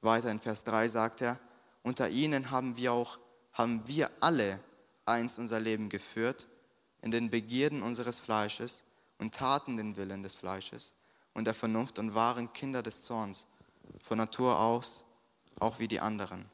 Weiter 0.00 0.30
in 0.30 0.38
Vers 0.38 0.62
3 0.64 0.86
sagt 0.86 1.22
er, 1.22 1.38
unter 1.82 2.08
ihnen 2.08 2.52
haben 2.52 2.76
wir 2.76 2.92
auch, 2.92 3.18
haben 3.52 3.82
wir 3.86 4.10
alle 4.20 4.60
eins 5.04 5.38
unser 5.38 5.58
Leben 5.58 5.88
geführt, 5.88 6.46
in 7.02 7.10
den 7.10 7.30
Begierden 7.30 7.82
unseres 7.82 8.20
Fleisches 8.20 8.84
und 9.18 9.34
taten 9.34 9.76
den 9.76 9.96
Willen 9.96 10.22
des 10.22 10.34
Fleisches 10.34 10.92
und 11.34 11.46
der 11.46 11.54
Vernunft 11.54 11.98
und 11.98 12.14
waren 12.14 12.52
Kinder 12.52 12.82
des 12.82 13.02
Zorns, 13.02 13.46
von 14.02 14.18
Natur 14.18 14.60
aus 14.60 15.04
auch 15.58 15.80
wie 15.80 15.88
die 15.88 16.00
anderen. 16.00 16.46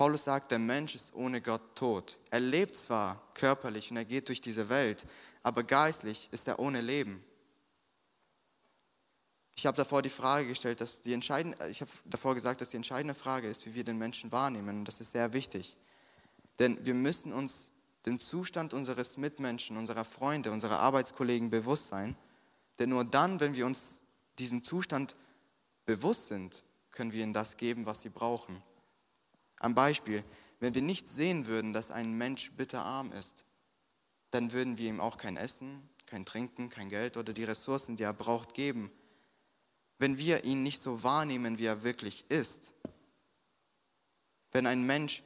Paulus 0.00 0.24
sagt, 0.24 0.50
der 0.50 0.58
Mensch 0.58 0.94
ist 0.94 1.14
ohne 1.14 1.42
Gott 1.42 1.76
tot. 1.76 2.18
Er 2.30 2.40
lebt 2.40 2.74
zwar 2.74 3.22
körperlich 3.34 3.90
und 3.90 3.98
er 3.98 4.06
geht 4.06 4.28
durch 4.28 4.40
diese 4.40 4.70
Welt, 4.70 5.04
aber 5.42 5.62
geistlich 5.62 6.30
ist 6.32 6.48
er 6.48 6.58
ohne 6.58 6.80
Leben. 6.80 7.22
Ich 9.56 9.66
habe 9.66 9.76
davor 9.76 10.00
die 10.00 10.08
Frage 10.08 10.48
gestellt, 10.48 10.80
dass 10.80 11.02
die 11.02 11.12
entscheidende, 11.12 11.68
ich 11.68 11.82
habe 11.82 11.90
davor 12.06 12.34
gesagt, 12.34 12.62
dass 12.62 12.70
die 12.70 12.78
entscheidende 12.78 13.12
Frage 13.12 13.46
ist, 13.46 13.66
wie 13.66 13.74
wir 13.74 13.84
den 13.84 13.98
Menschen 13.98 14.32
wahrnehmen. 14.32 14.78
Und 14.78 14.84
das 14.86 15.02
ist 15.02 15.12
sehr 15.12 15.34
wichtig. 15.34 15.76
Denn 16.58 16.82
wir 16.86 16.94
müssen 16.94 17.34
uns 17.34 17.70
dem 18.06 18.18
Zustand 18.18 18.72
unseres 18.72 19.18
Mitmenschen, 19.18 19.76
unserer 19.76 20.06
Freunde, 20.06 20.50
unserer 20.50 20.78
Arbeitskollegen 20.78 21.50
bewusst 21.50 21.88
sein. 21.88 22.16
Denn 22.78 22.88
nur 22.88 23.04
dann, 23.04 23.38
wenn 23.40 23.54
wir 23.54 23.66
uns 23.66 24.00
diesem 24.38 24.64
Zustand 24.64 25.14
bewusst 25.84 26.28
sind, 26.28 26.64
können 26.90 27.12
wir 27.12 27.22
ihnen 27.22 27.34
das 27.34 27.58
geben, 27.58 27.84
was 27.84 28.00
sie 28.00 28.08
brauchen. 28.08 28.62
Am 29.60 29.76
Beispiel, 29.76 30.24
wenn 30.58 30.74
wir 30.74 30.82
nicht 30.82 31.06
sehen 31.06 31.46
würden, 31.46 31.72
dass 31.72 31.92
ein 31.92 32.12
Mensch 32.12 32.50
bitterarm 32.52 33.12
ist, 33.12 33.44
dann 34.32 34.52
würden 34.52 34.76
wir 34.76 34.88
ihm 34.88 35.00
auch 35.00 35.16
kein 35.16 35.36
Essen, 35.36 35.88
kein 36.06 36.26
Trinken, 36.26 36.68
kein 36.68 36.88
Geld 36.88 37.16
oder 37.16 37.32
die 37.32 37.44
Ressourcen, 37.44 37.94
die 37.94 38.02
er 38.02 38.12
braucht, 38.12 38.54
geben 38.54 38.90
wenn 40.00 40.16
wir 40.16 40.44
ihn 40.44 40.62
nicht 40.62 40.80
so 40.80 41.02
wahrnehmen, 41.02 41.58
wie 41.58 41.66
er 41.66 41.82
wirklich 41.82 42.24
ist. 42.30 42.72
Wenn 44.50 44.66
ein 44.66 44.84
Mensch 44.84 45.22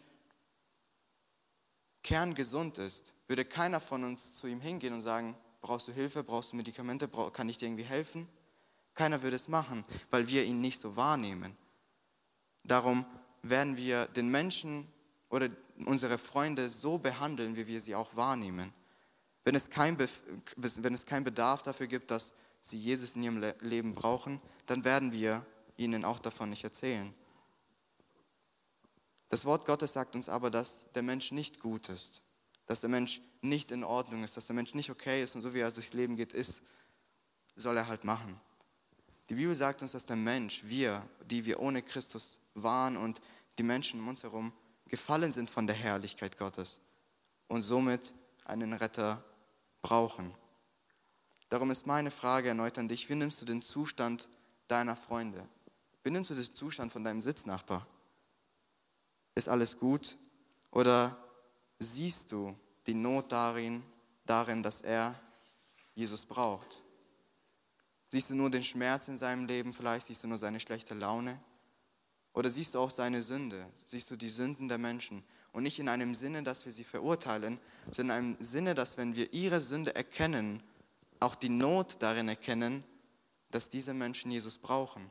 kerngesund 2.02 2.78
ist, 2.78 3.14
würde 3.28 3.44
keiner 3.44 3.80
von 3.80 4.02
uns 4.02 4.34
zu 4.34 4.48
ihm 4.48 4.60
hingehen 4.60 4.92
und 4.92 5.00
sagen, 5.00 5.36
brauchst 5.60 5.86
du 5.86 5.92
Hilfe, 5.92 6.24
brauchst 6.24 6.52
du 6.52 6.56
Medikamente, 6.56 7.08
kann 7.08 7.48
ich 7.48 7.56
dir 7.56 7.66
irgendwie 7.66 7.84
helfen? 7.84 8.28
Keiner 8.94 9.22
würde 9.22 9.36
es 9.36 9.46
machen, 9.46 9.84
weil 10.10 10.26
wir 10.26 10.44
ihn 10.44 10.60
nicht 10.60 10.80
so 10.80 10.96
wahrnehmen. 10.96 11.56
Darum 12.64 13.06
werden 13.48 13.76
wir 13.76 14.06
den 14.06 14.28
Menschen 14.28 14.88
oder 15.28 15.48
unsere 15.86 16.18
Freunde 16.18 16.68
so 16.68 16.98
behandeln, 16.98 17.56
wie 17.56 17.66
wir 17.66 17.80
sie 17.80 17.94
auch 17.94 18.16
wahrnehmen. 18.16 18.72
Wenn 19.44 19.54
es 19.54 19.68
kein, 19.68 19.98
keinen 19.98 21.24
Bedarf 21.24 21.62
dafür 21.62 21.86
gibt, 21.86 22.10
dass 22.10 22.32
sie 22.62 22.78
Jesus 22.78 23.14
in 23.14 23.22
ihrem 23.22 23.44
Leben 23.60 23.94
brauchen, 23.94 24.40
dann 24.66 24.84
werden 24.84 25.12
wir 25.12 25.44
ihnen 25.76 26.04
auch 26.04 26.18
davon 26.18 26.50
nicht 26.50 26.64
erzählen. 26.64 27.12
Das 29.28 29.44
Wort 29.44 29.66
Gottes 29.66 29.92
sagt 29.92 30.14
uns 30.14 30.28
aber, 30.28 30.50
dass 30.50 30.86
der 30.94 31.02
Mensch 31.02 31.32
nicht 31.32 31.60
gut 31.60 31.88
ist, 31.88 32.22
dass 32.66 32.80
der 32.80 32.88
Mensch 32.88 33.20
nicht 33.42 33.70
in 33.70 33.84
Ordnung 33.84 34.24
ist, 34.24 34.36
dass 34.36 34.46
der 34.46 34.54
Mensch 34.54 34.74
nicht 34.74 34.90
okay 34.90 35.22
ist 35.22 35.34
und 35.34 35.42
so 35.42 35.52
wie 35.52 35.60
er 35.60 35.70
durchs 35.70 35.92
Leben 35.92 36.16
geht, 36.16 36.32
ist, 36.32 36.62
soll 37.56 37.76
er 37.76 37.88
halt 37.88 38.04
machen. 38.04 38.40
Die 39.28 39.34
Bibel 39.34 39.54
sagt 39.54 39.82
uns, 39.82 39.92
dass 39.92 40.06
der 40.06 40.16
Mensch, 40.16 40.62
wir, 40.64 41.06
die 41.26 41.44
wir 41.44 41.60
ohne 41.60 41.82
Christus 41.82 42.38
waren 42.54 42.96
und 42.96 43.20
die 43.58 43.62
Menschen 43.62 44.00
um 44.00 44.08
uns 44.08 44.22
herum, 44.22 44.52
gefallen 44.86 45.32
sind 45.32 45.50
von 45.50 45.66
der 45.66 45.76
Herrlichkeit 45.76 46.38
Gottes 46.38 46.80
und 47.48 47.62
somit 47.62 48.14
einen 48.44 48.72
Retter 48.72 49.24
brauchen. 49.82 50.34
Darum 51.48 51.70
ist 51.70 51.86
meine 51.86 52.10
Frage 52.10 52.48
erneut 52.48 52.78
an 52.78 52.88
dich, 52.88 53.08
wie 53.08 53.14
nimmst 53.14 53.40
du 53.40 53.44
den 53.44 53.62
Zustand 53.62 54.28
deiner 54.68 54.96
Freunde? 54.96 55.46
Wie 56.02 56.10
nimmst 56.10 56.30
du 56.30 56.34
den 56.34 56.54
Zustand 56.54 56.92
von 56.92 57.04
deinem 57.04 57.20
Sitznachbar? 57.20 57.86
Ist 59.34 59.48
alles 59.48 59.78
gut? 59.78 60.16
Oder 60.70 61.16
siehst 61.78 62.32
du 62.32 62.56
die 62.86 62.94
Not 62.94 63.32
darin, 63.32 63.82
darin, 64.26 64.62
dass 64.62 64.80
er 64.80 65.14
Jesus 65.94 66.24
braucht? 66.24 66.82
Siehst 68.08 68.30
du 68.30 68.34
nur 68.34 68.50
den 68.50 68.64
Schmerz 68.64 69.08
in 69.08 69.16
seinem 69.16 69.46
Leben, 69.46 69.72
vielleicht 69.72 70.06
siehst 70.06 70.22
du 70.24 70.28
nur 70.28 70.38
seine 70.38 70.60
schlechte 70.60 70.94
Laune? 70.94 71.40
Oder 72.34 72.50
siehst 72.50 72.74
du 72.74 72.80
auch 72.80 72.90
seine 72.90 73.22
Sünde? 73.22 73.66
Siehst 73.86 74.10
du 74.10 74.16
die 74.16 74.28
Sünden 74.28 74.68
der 74.68 74.78
Menschen? 74.78 75.24
Und 75.52 75.62
nicht 75.62 75.78
in 75.78 75.88
einem 75.88 76.14
Sinne, 76.14 76.42
dass 76.42 76.64
wir 76.64 76.72
sie 76.72 76.84
verurteilen, 76.84 77.60
sondern 77.92 78.18
in 78.18 78.24
einem 78.24 78.42
Sinne, 78.42 78.74
dass 78.74 78.96
wenn 78.96 79.14
wir 79.14 79.32
ihre 79.32 79.60
Sünde 79.60 79.94
erkennen, 79.94 80.62
auch 81.20 81.36
die 81.36 81.48
Not 81.48 81.96
darin 82.00 82.28
erkennen, 82.28 82.84
dass 83.52 83.68
diese 83.68 83.94
Menschen 83.94 84.32
Jesus 84.32 84.58
brauchen. 84.58 85.10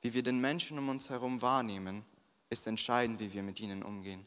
Wie 0.00 0.14
wir 0.14 0.22
den 0.22 0.40
Menschen 0.40 0.78
um 0.78 0.88
uns 0.88 1.10
herum 1.10 1.42
wahrnehmen, 1.42 2.04
ist 2.48 2.68
entscheidend, 2.68 3.18
wie 3.18 3.32
wir 3.32 3.42
mit 3.42 3.58
ihnen 3.58 3.82
umgehen. 3.82 4.24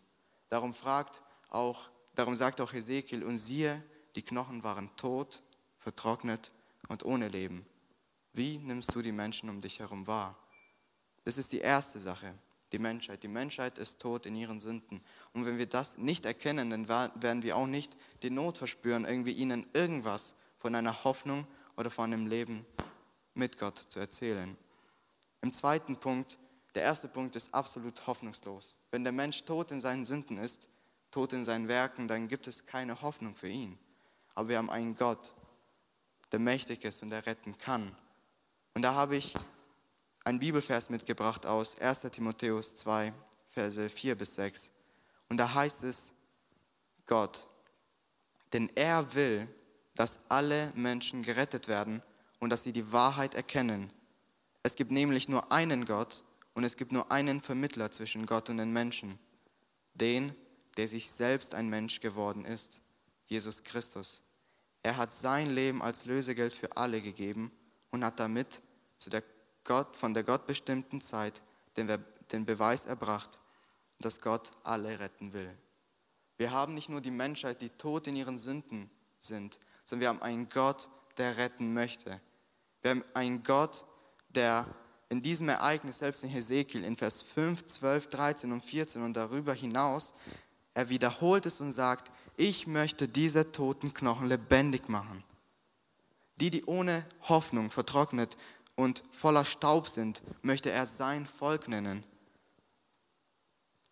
Darum 0.50 0.74
fragt 0.74 1.24
auch, 1.50 1.90
darum 2.14 2.36
sagt 2.36 2.60
auch 2.60 2.74
Hesekiel, 2.74 3.24
und 3.24 3.38
siehe, 3.38 3.82
die 4.16 4.22
Knochen 4.22 4.64
waren 4.64 4.94
tot, 4.98 5.42
vertrocknet 5.80 6.52
und 6.90 7.06
ohne 7.06 7.30
Leben. 7.30 7.66
Wie 8.34 8.58
nimmst 8.58 8.94
du 8.94 9.02
die 9.02 9.12
Menschen 9.14 9.50
um 9.50 9.62
dich 9.62 9.80
herum 9.80 10.06
wahr? 10.08 10.38
Das 11.24 11.38
ist 11.38 11.52
die 11.52 11.60
erste 11.60 12.00
Sache, 12.00 12.34
die 12.72 12.80
Menschheit. 12.80 13.24
Die 13.24 13.28
Menschheit 13.28 13.78
ist 13.78 14.00
tot 14.00 14.26
in 14.26 14.36
ihren 14.36 14.60
Sünden. 14.60 15.02
Und 15.34 15.46
wenn 15.46 15.58
wir 15.58 15.68
das 15.68 15.98
nicht 15.98 16.26
erkennen, 16.26 16.70
dann 16.70 16.88
werden 16.88 17.44
wir 17.44 17.56
auch 17.56 17.68
nicht 17.68 17.96
die 18.22 18.30
Not 18.30 18.58
verspüren, 18.58 19.06
irgendwie 19.06 19.32
ihnen 19.32 19.66
irgendwas 19.74 20.36
von 20.58 20.76
einer 20.76 21.04
Hoffnung 21.04 21.48
oder 21.78 21.90
von 21.90 22.12
einem 22.12 22.28
Leben 22.28 22.66
mit 23.34 23.58
Gott 23.58 23.78
zu 23.78 24.00
erzählen. 24.00 24.58
Im 25.42 25.52
zweiten 25.54 25.98
Punkt, 25.98 26.38
der 26.76 26.84
erste 26.84 27.08
Punkt 27.08 27.36
ist 27.36 27.54
absolut 27.54 28.06
hoffnungslos. 28.08 28.80
Wenn 28.92 29.04
der 29.04 29.14
Mensch 29.14 29.44
tot 29.44 29.72
in 29.72 29.80
seinen 29.80 30.06
Sünden 30.06 30.38
ist, 30.38 30.68
tot 31.12 31.34
in 31.34 31.44
seinen 31.44 31.68
Werken, 31.68 32.08
dann 32.08 32.28
gibt 32.28 32.48
es 32.48 32.66
keine 32.66 33.02
Hoffnung 33.02 33.36
für 33.36 33.48
ihn. 33.48 33.78
Aber 34.36 34.50
wir 34.50 34.58
haben 34.58 34.70
einen 34.70 34.96
Gott, 34.96 35.36
der 36.32 36.40
mächtig 36.40 36.84
ist 36.84 37.04
und 37.04 37.10
der 37.10 37.26
retten 37.26 37.58
kann. 37.58 37.96
Und 38.74 38.82
da 38.82 38.96
habe 38.96 39.16
ich 39.16 39.36
einen 40.24 40.40
Bibelvers 40.40 40.90
mitgebracht 40.90 41.46
aus 41.46 41.78
1 41.80 42.02
Timotheus 42.12 42.76
2, 42.76 43.14
Verse 43.52 43.90
4 43.90 44.16
bis 44.16 44.36
6. 44.36 44.72
Und 45.30 45.38
da 45.38 45.54
heißt 45.54 45.84
es, 45.84 46.14
Gott, 47.06 47.48
denn 48.54 48.70
er 48.76 49.14
will, 49.14 49.48
dass 49.96 50.20
alle 50.30 50.72
Menschen 50.76 51.24
gerettet 51.24 51.68
werden 51.68 52.02
und 52.40 52.50
dass 52.50 52.64
sie 52.64 52.74
die 52.74 52.92
Wahrheit 52.92 53.36
erkennen. 53.36 53.92
Es 54.64 54.76
gibt 54.76 54.92
nämlich 54.92 55.28
nur 55.28 55.52
einen 55.52 55.86
Gott 55.86 56.24
und 56.54 56.64
es 56.64 56.78
gibt 56.78 56.92
nur 56.92 57.12
einen 57.12 57.42
Vermittler 57.42 57.92
zwischen 57.92 58.26
Gott 58.26 58.50
und 58.50 58.58
den 58.58 58.72
Menschen, 58.72 59.20
den, 59.94 60.36
der 60.78 60.88
sich 60.88 61.12
selbst 61.12 61.54
ein 61.54 61.70
Mensch 61.70 62.00
geworden 62.00 62.46
ist, 62.46 62.82
Jesus 63.28 63.64
Christus. 63.64 64.24
Er 64.82 64.98
hat 64.98 65.14
sein 65.14 65.50
Leben 65.50 65.82
als 65.82 66.06
Lösegeld 66.06 66.54
für 66.54 66.76
alle 66.78 67.02
gegeben 67.02 67.52
und 67.92 68.04
hat 68.04 68.20
damit 68.20 68.62
zu 68.98 69.10
der 69.10 69.24
Gott, 69.64 69.96
von 69.96 70.14
der 70.14 70.24
Gott 70.24 70.48
bestimmten 70.48 71.02
Zeit 71.02 71.42
den, 71.78 71.90
den 72.32 72.46
Beweis 72.46 72.86
erbracht, 72.86 73.40
dass 74.00 74.20
Gott 74.20 74.52
alle 74.64 75.00
retten 75.00 75.34
will. 75.34 75.50
Wir 76.38 76.52
haben 76.52 76.74
nicht 76.74 76.90
nur 76.90 77.02
die 77.02 77.12
Menschheit, 77.12 77.62
die 77.62 77.70
tot 77.70 78.08
in 78.08 78.16
ihren 78.16 78.38
Sünden 78.38 78.90
sind, 79.20 79.60
sondern 79.86 80.02
wir 80.02 80.10
haben 80.10 80.22
einen 80.22 80.50
Gott, 80.50 80.90
der 81.18 81.38
retten 81.38 81.74
möchte. 81.74 82.20
Wir 82.82 82.92
haben 82.92 83.04
einen 83.14 83.44
Gott, 83.44 83.86
der 84.30 84.66
in 85.10 85.22
diesem 85.22 85.48
Ereignis, 85.50 86.00
selbst 86.00 86.24
in 86.24 86.30
Hesekiel, 86.30 86.84
in 86.84 86.98
Vers 86.98 87.22
5, 87.22 87.66
12, 87.66 88.08
13 88.08 88.52
und 88.52 88.62
14 88.62 89.04
und 89.04 89.16
darüber 89.16 89.54
hinaus, 89.54 90.14
er 90.74 90.90
wiederholt 90.90 91.46
es 91.46 91.62
und 91.62 91.72
sagt, 91.72 92.12
ich 92.36 92.66
möchte 92.66 93.08
diese 93.08 93.52
toten 93.52 93.94
Knochen 93.94 94.28
lebendig 94.28 94.90
machen. 94.90 95.24
Die, 96.38 96.50
die 96.50 96.66
ohne 96.66 97.06
Hoffnung 97.30 97.70
vertrocknet 97.70 98.38
und 98.76 99.04
voller 99.12 99.46
Staub 99.46 99.88
sind, 99.88 100.22
möchte 100.42 100.72
er 100.72 100.86
sein 100.86 101.26
Volk 101.26 101.68
nennen. 101.68 102.04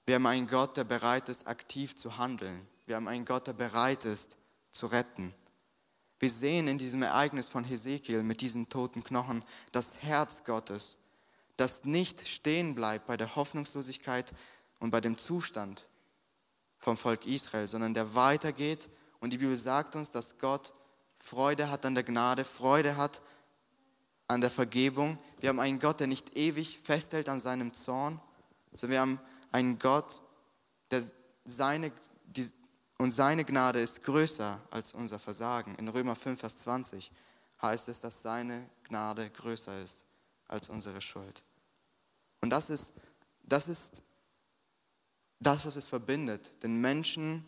Wir 0.05 0.15
haben 0.15 0.25
einen 0.25 0.47
Gott, 0.47 0.77
der 0.77 0.83
bereit 0.83 1.29
ist, 1.29 1.47
aktiv 1.47 1.95
zu 1.95 2.17
handeln. 2.17 2.67
Wir 2.85 2.95
haben 2.95 3.07
einen 3.07 3.25
Gott, 3.25 3.47
der 3.47 3.53
bereit 3.53 4.05
ist, 4.05 4.37
zu 4.71 4.87
retten. 4.87 5.33
Wir 6.19 6.29
sehen 6.29 6.67
in 6.67 6.77
diesem 6.77 7.03
Ereignis 7.03 7.49
von 7.49 7.63
Hesekiel 7.63 8.23
mit 8.23 8.41
diesen 8.41 8.69
toten 8.69 9.03
Knochen 9.03 9.43
das 9.71 9.97
Herz 9.97 10.43
Gottes, 10.43 10.97
das 11.57 11.83
nicht 11.83 12.27
stehen 12.27 12.75
bleibt 12.75 13.05
bei 13.07 13.17
der 13.17 13.35
Hoffnungslosigkeit 13.35 14.33
und 14.79 14.91
bei 14.91 15.01
dem 15.01 15.17
Zustand, 15.17 15.89
vom 16.79 16.97
Volk 16.97 17.25
Israel, 17.25 17.67
sondern 17.67 17.93
der 17.93 18.15
weitergeht. 18.15 18.89
Und 19.19 19.33
die 19.33 19.37
Bibel 19.37 19.55
sagt 19.55 19.95
uns, 19.95 20.09
dass 20.09 20.37
Gott 20.39 20.73
Freude 21.19 21.69
hat 21.69 21.85
an 21.85 21.93
der 21.93 22.03
Gnade, 22.03 22.43
Freude 22.43 22.97
hat 22.97 23.21
an 24.31 24.41
der 24.41 24.49
Vergebung. 24.49 25.17
Wir 25.39 25.49
haben 25.49 25.59
einen 25.59 25.79
Gott, 25.79 25.99
der 25.99 26.07
nicht 26.07 26.37
ewig 26.37 26.79
festhält 26.79 27.27
an 27.27 27.39
seinem 27.39 27.73
Zorn, 27.73 28.19
sondern 28.75 28.91
wir 28.91 29.01
haben 29.01 29.19
einen 29.51 29.77
Gott, 29.77 30.21
der 30.89 31.03
seine, 31.43 31.91
die, 32.25 32.49
und 32.97 33.11
seine 33.11 33.43
Gnade 33.43 33.79
ist 33.79 34.03
größer 34.03 34.61
als 34.71 34.93
unser 34.93 35.19
Versagen. 35.19 35.75
In 35.75 35.89
Römer 35.89 36.15
5, 36.15 36.39
Vers 36.39 36.59
20 36.59 37.11
heißt 37.61 37.89
es, 37.89 37.99
dass 37.99 38.21
seine 38.21 38.69
Gnade 38.83 39.29
größer 39.29 39.81
ist 39.83 40.05
als 40.47 40.69
unsere 40.69 41.01
Schuld. 41.01 41.43
Und 42.39 42.51
das 42.51 42.69
ist, 42.69 42.93
das 43.43 43.67
ist 43.67 44.01
das, 45.39 45.65
was 45.65 45.75
es 45.75 45.87
verbindet, 45.87 46.63
den 46.63 46.79
Menschen 46.79 47.45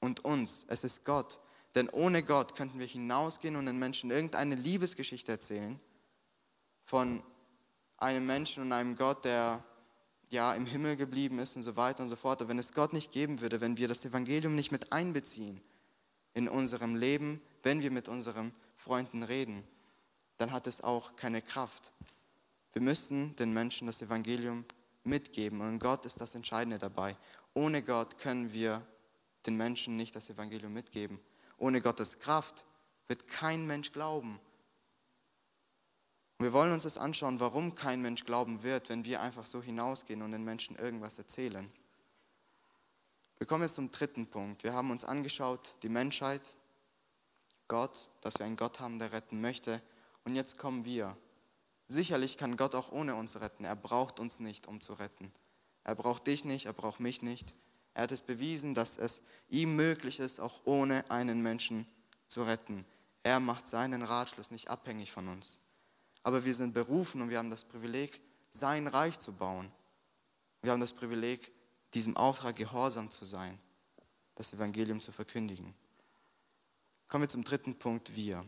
und 0.00 0.24
uns. 0.24 0.66
Es 0.68 0.82
ist 0.82 1.04
Gott. 1.04 1.40
Denn 1.76 1.88
ohne 1.90 2.22
Gott 2.22 2.56
könnten 2.56 2.78
wir 2.78 2.86
hinausgehen 2.86 3.54
und 3.54 3.66
den 3.66 3.78
Menschen 3.78 4.10
irgendeine 4.10 4.54
Liebesgeschichte 4.54 5.32
erzählen 5.32 5.78
von 6.86 7.22
einem 7.98 8.26
Menschen 8.26 8.62
und 8.62 8.72
einem 8.72 8.96
Gott, 8.96 9.24
der 9.24 9.62
ja 10.30 10.54
im 10.54 10.66
Himmel 10.66 10.96
geblieben 10.96 11.38
ist 11.38 11.56
und 11.56 11.62
so 11.62 11.76
weiter 11.76 12.02
und 12.02 12.08
so 12.08 12.16
fort. 12.16 12.40
Aber 12.40 12.50
wenn 12.50 12.58
es 12.58 12.72
Gott 12.72 12.92
nicht 12.92 13.12
geben 13.12 13.40
würde, 13.40 13.60
wenn 13.60 13.76
wir 13.76 13.88
das 13.88 14.04
Evangelium 14.04 14.54
nicht 14.54 14.72
mit 14.72 14.92
einbeziehen 14.92 15.60
in 16.34 16.48
unserem 16.48 16.96
Leben, 16.96 17.40
wenn 17.62 17.82
wir 17.82 17.90
mit 17.90 18.08
unseren 18.08 18.52
Freunden 18.76 19.22
reden, 19.22 19.62
dann 20.38 20.52
hat 20.52 20.66
es 20.66 20.80
auch 20.80 21.16
keine 21.16 21.42
Kraft. 21.42 21.92
Wir 22.72 22.82
müssen 22.82 23.34
den 23.36 23.52
Menschen 23.52 23.86
das 23.86 24.02
Evangelium 24.02 24.64
mitgeben 25.02 25.60
und 25.60 25.78
Gott 25.78 26.04
ist 26.04 26.20
das 26.20 26.34
Entscheidende 26.34 26.78
dabei. 26.78 27.16
Ohne 27.54 27.82
Gott 27.82 28.18
können 28.18 28.52
wir 28.52 28.86
den 29.46 29.56
Menschen 29.56 29.96
nicht 29.96 30.14
das 30.14 30.28
Evangelium 30.28 30.72
mitgeben. 30.72 31.18
Ohne 31.56 31.80
Gottes 31.80 32.18
Kraft 32.18 32.66
wird 33.08 33.28
kein 33.28 33.66
Mensch 33.66 33.92
glauben. 33.92 34.38
Und 36.38 36.44
wir 36.44 36.52
wollen 36.52 36.72
uns 36.72 36.82
das 36.82 36.98
anschauen, 36.98 37.40
warum 37.40 37.74
kein 37.74 38.02
Mensch 38.02 38.24
glauben 38.24 38.62
wird, 38.62 38.90
wenn 38.90 39.04
wir 39.04 39.22
einfach 39.22 39.46
so 39.46 39.62
hinausgehen 39.62 40.22
und 40.22 40.32
den 40.32 40.44
Menschen 40.44 40.76
irgendwas 40.76 41.16
erzählen. 41.16 41.70
Wir 43.38 43.46
kommen 43.46 43.62
jetzt 43.62 43.76
zum 43.76 43.90
dritten 43.90 44.26
Punkt. 44.26 44.62
Wir 44.62 44.74
haben 44.74 44.90
uns 44.90 45.04
angeschaut, 45.04 45.76
die 45.82 45.88
Menschheit, 45.88 46.42
Gott, 47.68 48.10
dass 48.20 48.38
wir 48.38 48.46
einen 48.46 48.56
Gott 48.56 48.80
haben, 48.80 48.98
der 48.98 49.12
retten 49.12 49.40
möchte. 49.40 49.82
Und 50.24 50.34
jetzt 50.34 50.58
kommen 50.58 50.84
wir. 50.84 51.16
Sicherlich 51.88 52.36
kann 52.36 52.56
Gott 52.56 52.74
auch 52.74 52.92
ohne 52.92 53.14
uns 53.14 53.40
retten. 53.40 53.64
Er 53.64 53.76
braucht 53.76 54.20
uns 54.20 54.40
nicht, 54.40 54.66
um 54.66 54.80
zu 54.80 54.94
retten. 54.94 55.32
Er 55.84 55.94
braucht 55.94 56.26
dich 56.26 56.44
nicht, 56.44 56.66
er 56.66 56.72
braucht 56.72 57.00
mich 57.00 57.22
nicht. 57.22 57.54
Er 57.94 58.04
hat 58.04 58.12
es 58.12 58.20
bewiesen, 58.20 58.74
dass 58.74 58.98
es 58.98 59.22
ihm 59.48 59.76
möglich 59.76 60.20
ist, 60.20 60.40
auch 60.40 60.62
ohne 60.64 61.10
einen 61.10 61.42
Menschen 61.42 61.86
zu 62.26 62.42
retten. 62.42 62.84
Er 63.22 63.40
macht 63.40 63.68
seinen 63.68 64.02
Ratschluss 64.02 64.50
nicht 64.50 64.68
abhängig 64.68 65.12
von 65.12 65.28
uns. 65.28 65.60
Aber 66.26 66.44
wir 66.44 66.54
sind 66.54 66.74
berufen 66.74 67.22
und 67.22 67.30
wir 67.30 67.38
haben 67.38 67.52
das 67.52 67.62
Privileg, 67.62 68.20
sein 68.50 68.88
Reich 68.88 69.16
zu 69.16 69.32
bauen. 69.32 69.70
Wir 70.60 70.72
haben 70.72 70.80
das 70.80 70.92
Privileg, 70.92 71.52
diesem 71.94 72.16
Auftrag 72.16 72.56
gehorsam 72.56 73.12
zu 73.12 73.24
sein, 73.24 73.56
das 74.34 74.52
Evangelium 74.52 75.00
zu 75.00 75.12
verkündigen. 75.12 75.72
Kommen 77.06 77.22
wir 77.22 77.28
zum 77.28 77.44
dritten 77.44 77.78
Punkt, 77.78 78.16
wir. 78.16 78.44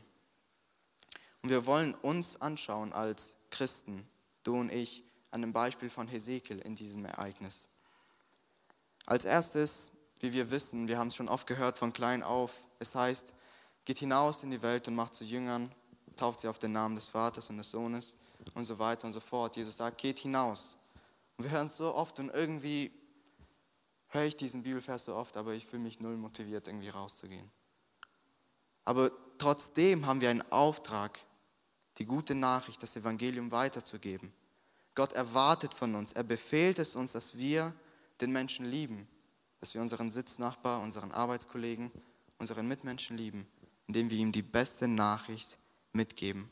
Und 1.43 1.51
wir 1.51 1.67
wollen 1.67 1.95
uns 1.95 2.41
anschauen 2.41 2.93
als 2.93 3.37
Christen, 3.49 4.09
du 4.43 4.57
und 4.57 4.73
ich, 4.73 5.05
an 5.31 5.43
dem 5.43 5.53
Beispiel 5.53 5.89
von 5.89 6.09
Hesekiel 6.09 6.59
in 6.59 6.75
diesem 6.75 7.05
Ereignis. 7.05 7.69
Als 9.07 9.25
erstes, 9.25 9.93
wie 10.19 10.33
wir 10.33 10.51
wissen, 10.51 10.89
wir 10.89 10.99
haben 10.99 11.09
es 11.09 11.15
schon 11.15 11.29
oft 11.29 11.47
gehört 11.47 11.79
von 11.79 11.93
klein 11.93 12.25
auf, 12.25 12.59
es 12.81 12.97
heißt, 12.97 13.35
geht 13.85 13.99
hinaus 13.99 14.43
in 14.43 14.51
die 14.51 14.63
Welt 14.63 14.89
und 14.89 14.97
macht 14.97 15.15
zu 15.15 15.23
Jüngern, 15.23 15.73
tauft 16.19 16.41
sie 16.41 16.49
auf 16.49 16.59
den 16.59 16.73
Namen 16.73 16.97
des 16.97 17.07
Vaters 17.07 17.49
und 17.51 17.57
des 17.57 17.71
Sohnes 17.71 18.17
und 18.55 18.65
so 18.65 18.79
weiter 18.79 19.07
und 19.07 19.13
so 19.13 19.21
fort. 19.21 19.57
Jesus 19.57 19.77
sagt, 19.77 19.99
geht 19.99 20.19
hinaus. 20.19 20.77
Und 21.37 21.45
wir 21.45 21.51
hören 21.51 21.69
es 21.69 21.77
so 21.77 21.95
oft 21.95 22.19
und 22.19 22.31
irgendwie 22.35 22.93
höre 24.09 24.25
ich 24.25 24.37
diesen 24.37 24.63
Bibelvers 24.63 25.05
so 25.05 25.15
oft, 25.15 25.37
aber 25.37 25.53
ich 25.53 25.67
fühle 25.67 25.83
mich 25.83 26.01
null 26.01 26.17
motiviert, 26.17 26.67
irgendwie 26.67 26.89
rauszugehen. 26.89 27.51
Aber 28.85 29.11
trotzdem 29.39 30.07
haben 30.07 30.21
wir 30.21 30.31
einen 30.31 30.51
Auftrag, 30.51 31.19
die 31.99 32.05
gute 32.05 32.35
Nachricht, 32.35 32.83
das 32.83 32.97
Evangelium 32.97 33.51
weiterzugeben. 33.51 34.33
Gott 34.95 35.13
erwartet 35.13 35.75
von 35.75 35.95
uns, 35.95 36.13
er 36.13 36.25
befehlt 36.25 36.79
es 36.79 36.97
uns, 36.97 37.13
dass 37.13 37.37
wir 37.37 37.75
den 38.21 38.33
Menschen 38.33 38.67
lieben, 38.67 39.07
dass 39.61 39.75
wir 39.75 39.81
unseren 39.81 40.11
Sitznachbar, 40.11 40.83
unseren 40.83 41.13
Arbeitskollegen, 41.13 41.91
unseren 42.39 42.67
Mitmenschen 42.67 43.17
lieben, 43.17 43.47
indem 43.87 44.11
wir 44.11 44.19
ihm 44.19 44.33
die 44.33 44.43
beste 44.43 44.89
Nachricht 44.89 45.59
mitgeben. 45.93 46.51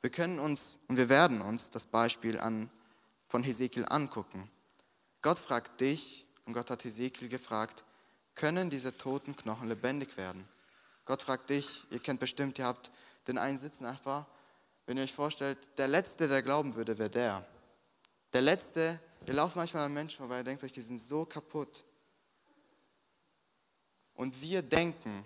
Wir 0.00 0.10
können 0.10 0.38
uns 0.38 0.78
und 0.88 0.96
wir 0.96 1.08
werden 1.08 1.40
uns 1.40 1.70
das 1.70 1.86
Beispiel 1.86 2.38
an, 2.38 2.70
von 3.28 3.42
Hesekiel 3.42 3.86
angucken. 3.88 4.50
Gott 5.22 5.38
fragt 5.38 5.80
dich 5.80 6.26
und 6.44 6.54
Gott 6.54 6.70
hat 6.70 6.84
Hesekiel 6.84 7.28
gefragt, 7.28 7.84
können 8.34 8.70
diese 8.70 8.96
toten 8.96 9.36
Knochen 9.36 9.68
lebendig 9.68 10.16
werden? 10.16 10.46
Gott 11.04 11.22
fragt 11.22 11.50
dich, 11.50 11.86
ihr 11.90 11.98
kennt 11.98 12.20
bestimmt, 12.20 12.58
ihr 12.58 12.66
habt 12.66 12.90
den 13.26 13.38
einen 13.38 13.58
Sitznachbar, 13.58 14.26
wenn 14.86 14.96
ihr 14.96 15.04
euch 15.04 15.12
vorstellt, 15.12 15.78
der 15.78 15.88
Letzte, 15.88 16.28
der 16.28 16.42
glauben 16.42 16.74
würde, 16.74 16.98
wäre 16.98 17.10
der. 17.10 17.46
Der 18.32 18.42
Letzte, 18.42 18.98
ihr 19.26 19.34
lauft 19.34 19.56
manchmal 19.56 19.86
an 19.86 19.94
Menschen 19.94 20.18
vorbei, 20.18 20.38
ihr 20.38 20.44
denkt 20.44 20.64
euch, 20.64 20.72
die 20.72 20.80
sind 20.80 20.98
so 20.98 21.24
kaputt. 21.24 21.84
Und 24.14 24.40
wir 24.40 24.62
denken, 24.62 25.24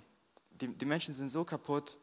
die, 0.50 0.68
die 0.68 0.84
Menschen 0.84 1.14
sind 1.14 1.28
so 1.28 1.44
kaputt, 1.44 1.98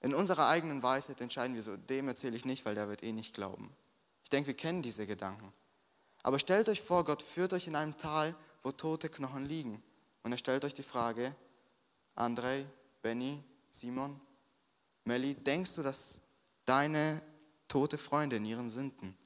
in 0.00 0.14
unserer 0.14 0.48
eigenen 0.48 0.82
Weisheit 0.82 1.20
entscheiden 1.20 1.54
wir 1.54 1.62
so, 1.62 1.76
dem 1.76 2.08
erzähle 2.08 2.36
ich 2.36 2.44
nicht, 2.44 2.64
weil 2.64 2.74
der 2.74 2.88
wird 2.88 3.02
eh 3.02 3.12
nicht 3.12 3.34
glauben. 3.34 3.70
Ich 4.22 4.30
denke, 4.30 4.48
wir 4.48 4.56
kennen 4.56 4.82
diese 4.82 5.06
Gedanken. 5.06 5.52
Aber 6.22 6.38
stellt 6.38 6.68
euch 6.68 6.82
vor, 6.82 7.04
Gott 7.04 7.22
führt 7.22 7.52
euch 7.52 7.66
in 7.66 7.76
einem 7.76 7.96
Tal, 7.96 8.34
wo 8.62 8.72
tote 8.72 9.08
Knochen 9.08 9.46
liegen. 9.46 9.82
Und 10.22 10.32
er 10.32 10.38
stellt 10.38 10.64
euch 10.64 10.74
die 10.74 10.82
Frage, 10.82 11.34
Andrei, 12.16 12.66
Benny, 13.02 13.42
Simon, 13.70 14.20
Melly, 15.04 15.34
denkst 15.34 15.76
du, 15.76 15.82
dass 15.82 16.20
deine 16.64 17.22
tote 17.68 17.96
Freunde 17.96 18.36
in 18.36 18.44
ihren 18.44 18.70
Sünden 18.70 19.16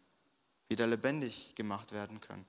wieder 0.69 0.87
lebendig 0.87 1.55
gemacht 1.55 1.93
werden 1.93 2.21
können? 2.21 2.45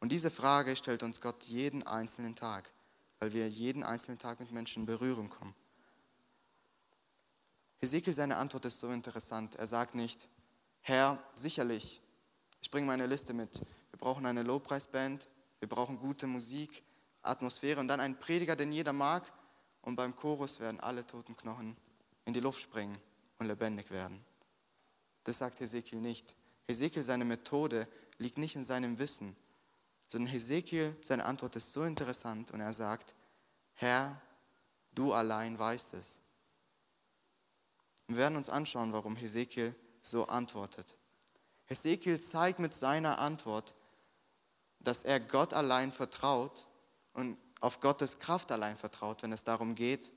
Und 0.00 0.12
diese 0.12 0.30
Frage 0.30 0.76
stellt 0.76 1.02
uns 1.02 1.22
Gott 1.22 1.44
jeden 1.44 1.82
einzelnen 1.86 2.34
Tag, 2.34 2.70
weil 3.18 3.32
wir 3.32 3.48
jeden 3.48 3.82
einzelnen 3.82 4.18
Tag 4.18 4.40
mit 4.40 4.52
Menschen 4.52 4.82
in 4.82 4.86
Berührung 4.86 5.30
kommen. 5.30 5.54
Hesekiel, 7.80 8.12
seine 8.12 8.36
Antwort 8.36 8.64
ist 8.64 8.80
so 8.80 8.90
interessant. 8.90 9.54
Er 9.56 9.66
sagt 9.66 9.94
nicht, 9.94 10.28
Herr, 10.80 11.22
sicherlich, 11.34 12.00
ich 12.60 12.70
bringe 12.70 12.86
meine 12.86 13.06
Liste 13.06 13.34
mit. 13.34 13.60
Wir 13.90 13.98
brauchen 13.98 14.26
eine 14.26 14.42
Lobpreisband, 14.42 15.28
wir 15.60 15.68
brauchen 15.68 15.98
gute 15.98 16.26
Musik, 16.26 16.82
Atmosphäre 17.22 17.80
und 17.80 17.88
dann 17.88 18.00
einen 18.00 18.18
Prediger, 18.18 18.56
den 18.56 18.72
jeder 18.72 18.92
mag. 18.92 19.32
Und 19.82 19.96
beim 19.96 20.16
Chorus 20.16 20.60
werden 20.60 20.80
alle 20.80 21.06
toten 21.06 21.36
Knochen 21.36 21.76
in 22.24 22.32
die 22.32 22.40
Luft 22.40 22.60
springen 22.62 22.96
und 23.38 23.46
lebendig 23.46 23.90
werden. 23.90 24.24
Das 25.24 25.38
sagt 25.38 25.60
Hesekiel 25.60 26.00
nicht. 26.00 26.36
Hesekiel, 26.68 27.02
seine 27.02 27.24
Methode 27.24 27.86
liegt 28.18 28.38
nicht 28.38 28.56
in 28.56 28.64
seinem 28.64 28.98
Wissen, 28.98 29.36
sondern 30.08 30.32
Hesekiel, 30.32 30.96
seine 31.00 31.24
Antwort 31.24 31.56
ist 31.56 31.72
so 31.72 31.82
interessant 31.82 32.50
und 32.50 32.60
er 32.60 32.72
sagt, 32.72 33.14
Herr, 33.74 34.20
du 34.92 35.12
allein 35.12 35.58
weißt 35.58 35.94
es. 35.94 36.20
Wir 38.08 38.16
werden 38.18 38.36
uns 38.36 38.48
anschauen, 38.48 38.92
warum 38.92 39.16
Hesekiel 39.16 39.74
so 40.02 40.26
antwortet. 40.26 40.96
Hesekiel 41.66 42.20
zeigt 42.20 42.58
mit 42.58 42.72
seiner 42.72 43.18
Antwort, 43.18 43.74
dass 44.80 45.02
er 45.02 45.18
Gott 45.18 45.52
allein 45.52 45.90
vertraut 45.90 46.68
und 47.12 47.36
auf 47.60 47.80
Gottes 47.80 48.18
Kraft 48.18 48.52
allein 48.52 48.76
vertraut, 48.76 49.22
wenn 49.22 49.32
es 49.32 49.42
darum 49.42 49.74
geht, 49.74 50.12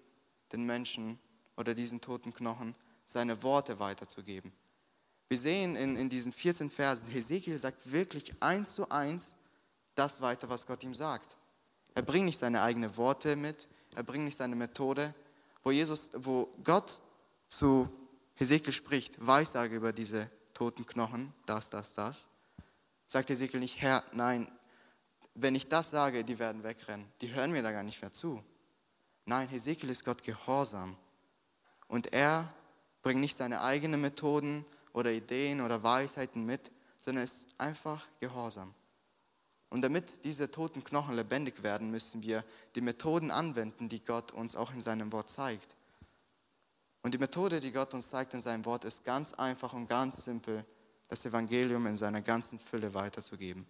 den 0.52 0.66
Menschen 0.66 1.20
oder 1.58 1.74
diesen 1.74 2.02
toten 2.02 2.34
Knochen 2.34 2.76
seine 3.06 3.42
Worte 3.42 3.80
weiterzugeben. 3.80 4.52
Wir 5.28 5.38
sehen 5.38 5.76
in, 5.76 5.96
in 5.96 6.10
diesen 6.10 6.32
14 6.32 6.70
Versen, 6.70 7.10
Hesekiel 7.10 7.58
sagt 7.58 7.92
wirklich 7.92 8.34
eins 8.42 8.76
zu 8.76 8.90
eins 8.90 9.36
das 9.96 10.22
weiter, 10.22 10.50
was 10.50 10.66
Gott 10.66 10.84
ihm 10.84 10.94
sagt. 10.94 11.38
Er 11.96 12.04
bringt 12.04 12.26
nicht 12.26 12.40
seine 12.40 12.62
eigenen 12.62 12.96
Worte 12.98 13.36
mit, 13.36 13.68
er 13.96 14.04
bringt 14.04 14.26
nicht 14.26 14.38
seine 14.38 14.56
Methode. 14.56 15.14
Wo, 15.64 15.72
Jesus, 15.72 16.12
wo 16.14 16.50
Gott 16.64 17.02
zu 17.50 17.90
Hesekiel 18.36 18.74
spricht, 18.74 19.26
Weissage 19.26 19.76
über 19.76 19.92
diese 19.92 20.30
toten 20.54 20.86
Knochen, 20.86 21.34
das, 21.46 21.70
das, 21.70 21.94
das, 21.94 22.28
sagt 23.08 23.30
Hesekiel 23.30 23.60
nicht, 23.60 23.82
Herr, 23.82 24.04
nein, 24.14 24.50
wenn 25.34 25.56
ich 25.56 25.68
das 25.68 25.90
sage, 25.90 26.24
die 26.24 26.40
werden 26.40 26.64
wegrennen. 26.64 27.06
Die 27.22 27.34
hören 27.34 27.52
mir 27.52 27.64
da 27.64 27.72
gar 27.72 27.84
nicht 27.84 28.02
mehr 28.02 28.12
zu. 28.12 28.44
Nein, 29.26 29.48
Hesekiel 29.50 29.90
ist 29.90 30.06
Gott 30.06 30.24
gehorsam. 30.24 30.98
Und 31.88 32.14
er 32.14 32.54
bringt 33.02 33.22
nicht 33.22 33.38
seine 33.38 33.62
eigenen 33.62 34.02
Methoden 34.02 34.66
oder 34.94 35.12
Ideen 35.12 35.62
oder 35.62 35.82
Weisheiten 35.82 36.46
mit, 36.46 36.72
sondern 36.98 37.24
ist 37.24 37.48
einfach 37.58 38.08
gehorsam. 38.20 38.74
Und 39.70 39.82
damit 39.82 40.26
diese 40.26 40.50
toten 40.50 40.84
Knochen 40.84 41.16
lebendig 41.16 41.64
werden, 41.64 41.92
müssen 41.92 42.24
wir 42.24 42.44
die 42.76 42.82
Methoden 42.82 43.32
anwenden, 43.32 43.88
die 43.88 44.04
Gott 44.04 44.32
uns 44.32 44.56
auch 44.56 44.74
in 44.74 44.82
seinem 44.82 45.12
Wort 45.12 45.30
zeigt. 45.30 45.78
Und 47.02 47.14
die 47.14 47.18
Methode, 47.18 47.60
die 47.60 47.72
Gott 47.72 47.94
uns 47.94 48.10
zeigt 48.10 48.34
in 48.34 48.42
seinem 48.42 48.66
Wort, 48.66 48.84
ist 48.84 49.06
ganz 49.06 49.34
einfach 49.34 49.74
und 49.74 49.88
ganz 49.88 50.24
simpel, 50.26 50.66
das 51.08 51.26
Evangelium 51.26 51.88
in 51.88 51.98
seiner 51.98 52.22
ganzen 52.22 52.60
Fülle 52.60 52.94
weiterzugeben. 52.94 53.66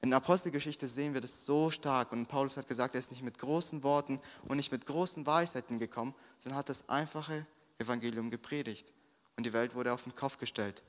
In 0.00 0.10
der 0.10 0.18
Apostelgeschichte 0.18 0.86
sehen 0.86 1.14
wir 1.14 1.20
das 1.20 1.44
so 1.44 1.70
stark 1.70 2.12
und 2.12 2.28
Paulus 2.28 2.56
hat 2.56 2.68
gesagt, 2.68 2.94
er 2.94 3.00
ist 3.00 3.10
nicht 3.10 3.22
mit 3.22 3.38
großen 3.38 3.82
Worten 3.82 4.20
und 4.46 4.56
nicht 4.56 4.70
mit 4.70 4.86
großen 4.86 5.26
Weisheiten 5.26 5.80
gekommen, 5.80 6.14
sondern 6.36 6.58
hat 6.58 6.68
das 6.68 6.88
einfache 6.88 7.46
Evangelium 7.78 8.30
gepredigt 8.30 8.92
und 9.36 9.44
die 9.44 9.52
Welt 9.52 9.74
wurde 9.74 9.92
auf 9.92 10.04
den 10.04 10.14
Kopf 10.14 10.38
gestellt. 10.38 10.84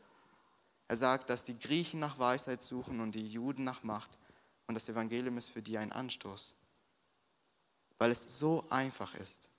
Er 0.88 0.96
sagt, 0.96 1.30
dass 1.30 1.44
die 1.44 1.58
Griechen 1.58 2.00
nach 2.00 2.20
Weisheit 2.20 2.62
suchen 2.62 3.00
und 3.00 3.16
die 3.16 3.28
Juden 3.28 3.64
nach 3.64 3.84
Macht 3.84 4.18
und 4.68 4.76
das 4.76 4.90
Evangelium 4.90 5.38
ist 5.40 5.50
für 5.50 5.64
die 5.64 5.78
ein 5.78 5.92
Anstoß, 5.92 6.54
weil 7.98 8.12
es 8.12 8.40
so 8.40 8.66
einfach 8.70 9.16
ist. 9.16 9.50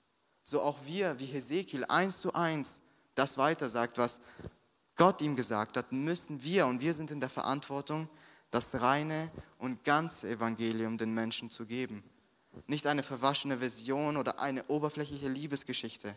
So 0.43 0.61
auch 0.61 0.77
wir, 0.85 1.19
wie 1.19 1.25
Hesekiel, 1.25 1.85
eins 1.85 2.19
zu 2.19 2.33
eins 2.33 2.81
das 3.15 3.37
weitersagt, 3.37 3.97
was 3.97 4.21
Gott 4.95 5.21
ihm 5.21 5.35
gesagt 5.35 5.77
hat, 5.77 5.91
müssen 5.91 6.43
wir 6.43 6.67
und 6.67 6.81
wir 6.81 6.93
sind 6.93 7.11
in 7.11 7.19
der 7.19 7.29
Verantwortung, 7.29 8.09
das 8.51 8.81
reine 8.81 9.31
und 9.57 9.83
ganze 9.83 10.29
Evangelium 10.29 10.97
den 10.97 11.13
Menschen 11.13 11.49
zu 11.49 11.65
geben. 11.65 12.03
Nicht 12.67 12.85
eine 12.85 13.01
verwaschene 13.01 13.59
Version 13.59 14.17
oder 14.17 14.39
eine 14.39 14.65
oberflächliche 14.65 15.29
Liebesgeschichte. 15.29 16.15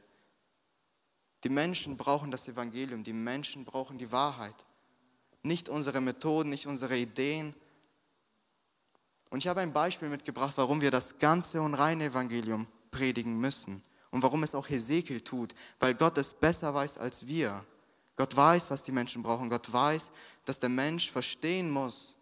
Die 1.45 1.49
Menschen 1.49 1.97
brauchen 1.97 2.31
das 2.31 2.49
Evangelium, 2.49 3.05
die 3.05 3.13
Menschen 3.13 3.65
brauchen 3.65 3.99
die 3.99 4.11
Wahrheit. 4.11 4.67
Nicht 5.43 5.69
unsere 5.69 6.01
Methoden, 6.01 6.51
nicht 6.51 6.67
unsere 6.67 6.97
Ideen. 6.97 7.55
Und 9.31 9.39
ich 9.39 9.47
habe 9.47 9.61
ein 9.61 9.73
Beispiel 9.73 10.09
mitgebracht, 10.09 10.55
warum 10.57 10.81
wir 10.81 10.91
das 10.91 11.19
ganze 11.19 11.61
und 11.63 11.75
reine 11.75 12.05
Evangelium 12.05 12.67
predigen 12.91 13.39
müssen 13.39 13.83
und 14.14 14.22
warum 14.22 14.44
es 14.44 14.55
auch 14.55 14.68
Hesekiel 14.68 15.22
tut, 15.22 15.57
weil 15.81 15.92
Gott 15.92 16.16
es 16.18 16.33
besser 16.35 16.72
weiß 16.72 16.98
als 16.98 17.27
wir. 17.27 17.66
Gott 18.14 18.37
weiß, 18.37 18.70
was 18.70 18.81
die 18.81 18.92
Menschen 18.92 19.24
brauchen. 19.24 19.50
Gott 19.50 19.72
weiß, 19.72 20.12
dass 20.44 20.61
der 20.61 20.68
Mensch 20.68 21.11
verstehen 21.11 21.68
muss, 21.68 22.16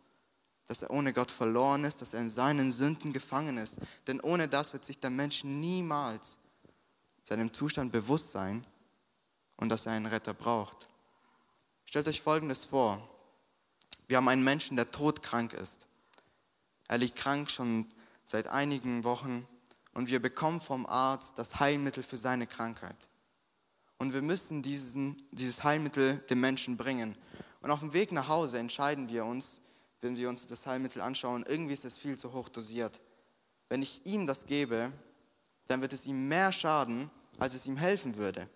dass 0.68 0.81
er 0.81 0.90
ohne 0.90 1.12
Gott 1.12 1.31
verloren 1.31 1.85
ist, 1.85 2.00
dass 2.00 2.14
er 2.14 2.20
in 2.20 2.31
seinen 2.31 2.72
Sünden 2.72 3.12
gefangen 3.12 3.59
ist. 3.59 3.76
Denn 4.07 4.22
ohne 4.22 4.48
das 4.48 4.72
wird 4.72 4.87
sich 4.87 5.00
der 5.00 5.11
Mensch 5.11 5.44
niemals 5.44 6.38
seinem 7.24 7.52
Zustand 7.52 7.92
bewusst 7.92 8.31
sein 8.31 8.66
und 9.59 9.68
dass 9.68 9.85
er 9.85 9.92
einen 9.92 10.07
Retter 10.07 10.33
braucht. 10.33 10.88
Stellt 11.85 12.09
euch 12.09 12.22
Folgendes 12.22 12.64
vor. 12.64 13.07
Wir 14.09 14.16
haben 14.16 14.28
einen 14.28 14.44
Menschen, 14.44 14.78
der 14.78 14.90
todkrank 14.90 15.52
ist. 15.52 15.88
Er 16.88 16.96
liegt 16.96 17.16
krank 17.16 17.50
schon 17.50 17.87
seit 18.24 18.48
einigen 18.48 19.05
Wochen 19.05 19.46
und 19.94 20.09
wir 20.09 20.20
bekommen 20.20 20.61
vom 20.61 20.87
Arzt 20.87 21.38
das 21.38 21.61
Heilmittel 21.61 22.02
für 22.02 22.16
seine 22.16 22.46
Krankheit. 22.46 23.11
Und 23.98 24.12
wir 24.12 24.22
müssen 24.22 24.62
diesen, 24.62 25.16
dieses 25.31 25.62
Heilmittel 25.62 26.18
dem 26.31 26.40
Menschen 26.40 26.76
bringen. 26.76 27.16
Und 27.61 27.70
auf 27.70 27.81
dem 27.81 27.92
Weg 27.92 28.11
nach 28.11 28.28
Hause 28.28 28.59
entscheiden 28.59 29.09
wir 29.09 29.24
uns, 29.24 29.61
wenn 30.00 30.16
wir 30.16 30.28
uns 30.28 30.46
das 30.48 30.66
Heilmittel 30.66 31.00
anschauen, 31.00 31.44
irgendwie 31.46 31.74
ist 31.74 31.85
es 31.85 31.98
viel 31.98 32.18
zu 32.18 32.33
hoch 32.33 32.48
dosiert. 32.48 33.00
Wenn 33.68 33.83
ich 33.83 34.05
ihm 34.05 34.26
das 34.26 34.46
gebe, 34.46 34.92
dann 35.68 35.81
wird 35.81 35.92
es 35.92 36.07
ihm 36.07 36.28
mehr 36.28 36.50
schaden, 36.50 37.11
als 37.38 37.55
es 37.55 37.66
ihm 37.66 37.76
helfen 37.76 38.16
würde. 38.16 38.48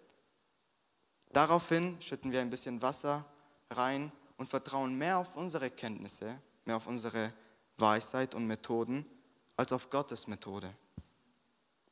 Daraufhin 1.32 2.00
schütten 2.00 2.32
wir 2.32 2.40
ein 2.40 2.50
bisschen 2.50 2.82
Wasser 2.82 3.24
rein 3.70 4.10
und 4.36 4.48
vertrauen 4.48 4.96
mehr 4.96 5.18
auf 5.18 5.36
unsere 5.36 5.70
Kenntnisse, 5.70 6.40
mehr 6.64 6.76
auf 6.76 6.86
unsere 6.86 7.32
Weisheit 7.78 8.34
und 8.34 8.46
Methoden, 8.46 9.06
als 9.56 9.72
auf 9.72 9.90
Gottes 9.90 10.26
Methode. 10.26 10.72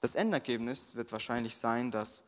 Das 0.04 0.16
Endergebnis 0.16 0.96
wird 0.96 1.12
wahrscheinlich 1.12 1.56
sein, 1.56 1.90
dass 1.90 2.24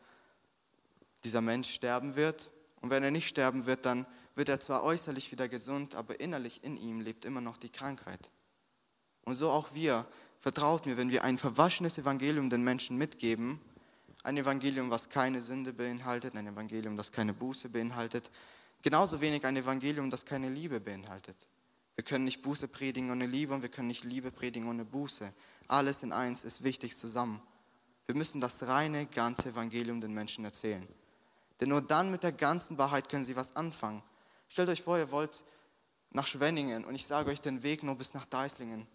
dieser 1.24 1.42
Mensch 1.42 1.68
sterben 1.68 2.16
wird. 2.16 2.50
Und 2.80 2.88
wenn 2.88 3.04
er 3.04 3.10
nicht 3.10 3.28
sterben 3.28 3.66
wird, 3.66 3.84
dann 3.84 4.06
wird 4.34 4.48
er 4.48 4.62
zwar 4.62 4.82
äußerlich 4.82 5.30
wieder 5.30 5.46
gesund, 5.46 5.94
aber 5.94 6.18
innerlich 6.18 6.64
in 6.64 6.78
ihm 6.78 7.02
lebt 7.02 7.26
immer 7.26 7.42
noch 7.42 7.58
die 7.58 7.68
Krankheit. 7.68 8.32
Und 9.24 9.34
so 9.34 9.50
auch 9.50 9.74
wir. 9.74 10.06
Vertraut 10.40 10.86
mir, 10.86 10.96
wenn 10.96 11.10
wir 11.10 11.22
ein 11.22 11.36
verwaschenes 11.36 11.98
Evangelium 11.98 12.48
den 12.48 12.64
Menschen 12.64 12.96
mitgeben, 12.96 13.60
ein 14.22 14.38
Evangelium, 14.38 14.88
was 14.88 15.10
keine 15.10 15.42
Sünde 15.42 15.74
beinhaltet, 15.74 16.34
ein 16.34 16.46
Evangelium, 16.46 16.96
das 16.96 17.12
keine 17.12 17.34
Buße 17.34 17.68
beinhaltet, 17.68 18.30
genauso 18.80 19.20
wenig 19.20 19.44
ein 19.44 19.54
Evangelium, 19.54 20.10
das 20.10 20.24
keine 20.24 20.48
Liebe 20.48 20.80
beinhaltet. 20.80 21.36
Wir 21.94 22.04
können 22.04 22.24
nicht 22.24 22.40
Buße 22.40 22.68
predigen 22.68 23.10
ohne 23.10 23.26
Liebe 23.26 23.52
und 23.52 23.60
wir 23.60 23.68
können 23.68 23.88
nicht 23.88 24.04
Liebe 24.04 24.30
predigen 24.30 24.66
ohne 24.66 24.86
Buße. 24.86 25.30
Alles 25.68 26.02
in 26.02 26.12
eins 26.14 26.42
ist 26.42 26.64
wichtig 26.64 26.96
zusammen. 26.96 27.42
Wir 28.06 28.14
müssen 28.14 28.40
das 28.40 28.62
reine, 28.62 29.06
ganze 29.06 29.48
Evangelium 29.48 30.00
den 30.00 30.14
Menschen 30.14 30.44
erzählen. 30.44 30.86
Denn 31.60 31.70
nur 31.70 31.82
dann 31.82 32.10
mit 32.10 32.22
der 32.22 32.32
ganzen 32.32 32.78
Wahrheit 32.78 33.08
können 33.08 33.24
sie 33.24 33.36
was 33.36 33.56
anfangen. 33.56 34.02
Stellt 34.48 34.68
euch 34.68 34.82
vor, 34.82 34.98
ihr 34.98 35.10
wollt 35.10 35.42
nach 36.10 36.26
Schwenningen 36.26 36.84
und 36.84 36.94
ich 36.94 37.06
sage 37.06 37.30
euch 37.30 37.40
den 37.40 37.62
Weg 37.62 37.82
nur 37.82 37.96
bis 37.96 38.14
nach 38.14 38.24
Deislingen. 38.24 38.86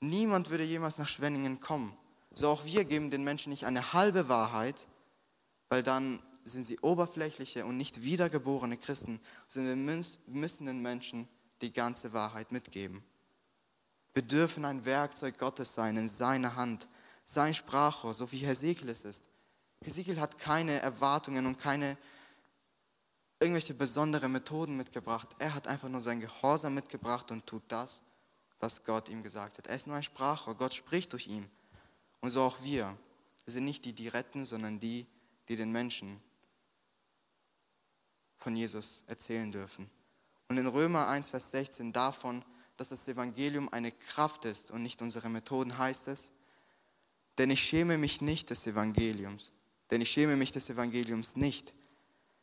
Niemand 0.00 0.50
würde 0.50 0.64
jemals 0.64 0.98
nach 0.98 1.08
Schwenningen 1.08 1.60
kommen. 1.60 1.96
So 2.32 2.48
auch 2.48 2.64
wir 2.64 2.84
geben 2.84 3.10
den 3.10 3.24
Menschen 3.24 3.50
nicht 3.50 3.64
eine 3.66 3.92
halbe 3.92 4.28
Wahrheit, 4.28 4.86
weil 5.68 5.82
dann 5.82 6.22
sind 6.44 6.64
sie 6.64 6.78
oberflächliche 6.80 7.66
und 7.66 7.76
nicht 7.76 8.02
wiedergeborene 8.02 8.76
Christen, 8.76 9.20
sondern 9.48 9.86
wir 9.86 10.04
müssen 10.26 10.66
den 10.66 10.80
Menschen 10.80 11.28
die 11.60 11.72
ganze 11.72 12.12
Wahrheit 12.12 12.52
mitgeben. 12.52 13.02
Wir 14.14 14.22
dürfen 14.22 14.64
ein 14.64 14.84
Werkzeug 14.84 15.38
Gottes 15.38 15.74
sein 15.74 15.96
in 15.96 16.08
seiner 16.08 16.56
Hand, 16.56 16.88
sein 17.26 17.52
Sprachrohr, 17.52 18.14
so 18.14 18.30
wie 18.32 18.38
Hesekiel 18.38 18.88
es 18.88 19.04
ist. 19.04 19.24
Hesekiel 19.82 20.20
hat 20.20 20.38
keine 20.38 20.80
Erwartungen 20.80 21.44
und 21.44 21.58
keine 21.58 21.98
irgendwelche 23.40 23.74
besondere 23.74 24.28
Methoden 24.28 24.76
mitgebracht. 24.76 25.28
Er 25.38 25.54
hat 25.54 25.66
einfach 25.66 25.88
nur 25.88 26.00
sein 26.00 26.20
Gehorsam 26.20 26.74
mitgebracht 26.74 27.30
und 27.30 27.46
tut 27.46 27.64
das, 27.68 28.00
was 28.60 28.82
Gott 28.84 29.08
ihm 29.10 29.22
gesagt 29.22 29.58
hat. 29.58 29.66
Er 29.66 29.76
ist 29.76 29.86
nur 29.86 29.96
ein 29.96 30.02
Sprachrohr. 30.02 30.54
Gott 30.54 30.72
spricht 30.72 31.12
durch 31.12 31.26
ihn. 31.26 31.50
Und 32.20 32.30
so 32.30 32.42
auch 32.42 32.62
wir. 32.62 32.96
Wir 33.44 33.52
sind 33.52 33.66
nicht 33.66 33.84
die, 33.84 33.92
die 33.92 34.08
retten, 34.08 34.44
sondern 34.44 34.80
die, 34.80 35.06
die 35.48 35.56
den 35.56 35.70
Menschen 35.70 36.20
von 38.38 38.56
Jesus 38.56 39.02
erzählen 39.06 39.52
dürfen. 39.52 39.90
Und 40.48 40.56
in 40.56 40.66
Römer 40.66 41.08
1, 41.08 41.30
Vers 41.30 41.50
16 41.50 41.92
davon, 41.92 42.44
dass 42.76 42.90
das 42.90 43.06
Evangelium 43.08 43.68
eine 43.72 43.92
Kraft 43.92 44.44
ist 44.44 44.70
und 44.70 44.82
nicht 44.82 45.02
unsere 45.02 45.28
Methoden, 45.28 45.76
heißt 45.76 46.08
es, 46.08 46.32
denn 47.38 47.50
ich 47.50 47.60
schäme 47.60 47.98
mich 47.98 48.20
nicht 48.20 48.50
des 48.50 48.66
Evangeliums, 48.66 49.52
denn 49.90 50.00
ich 50.00 50.10
schäme 50.10 50.36
mich 50.36 50.52
des 50.52 50.70
Evangeliums 50.70 51.36
nicht, 51.36 51.74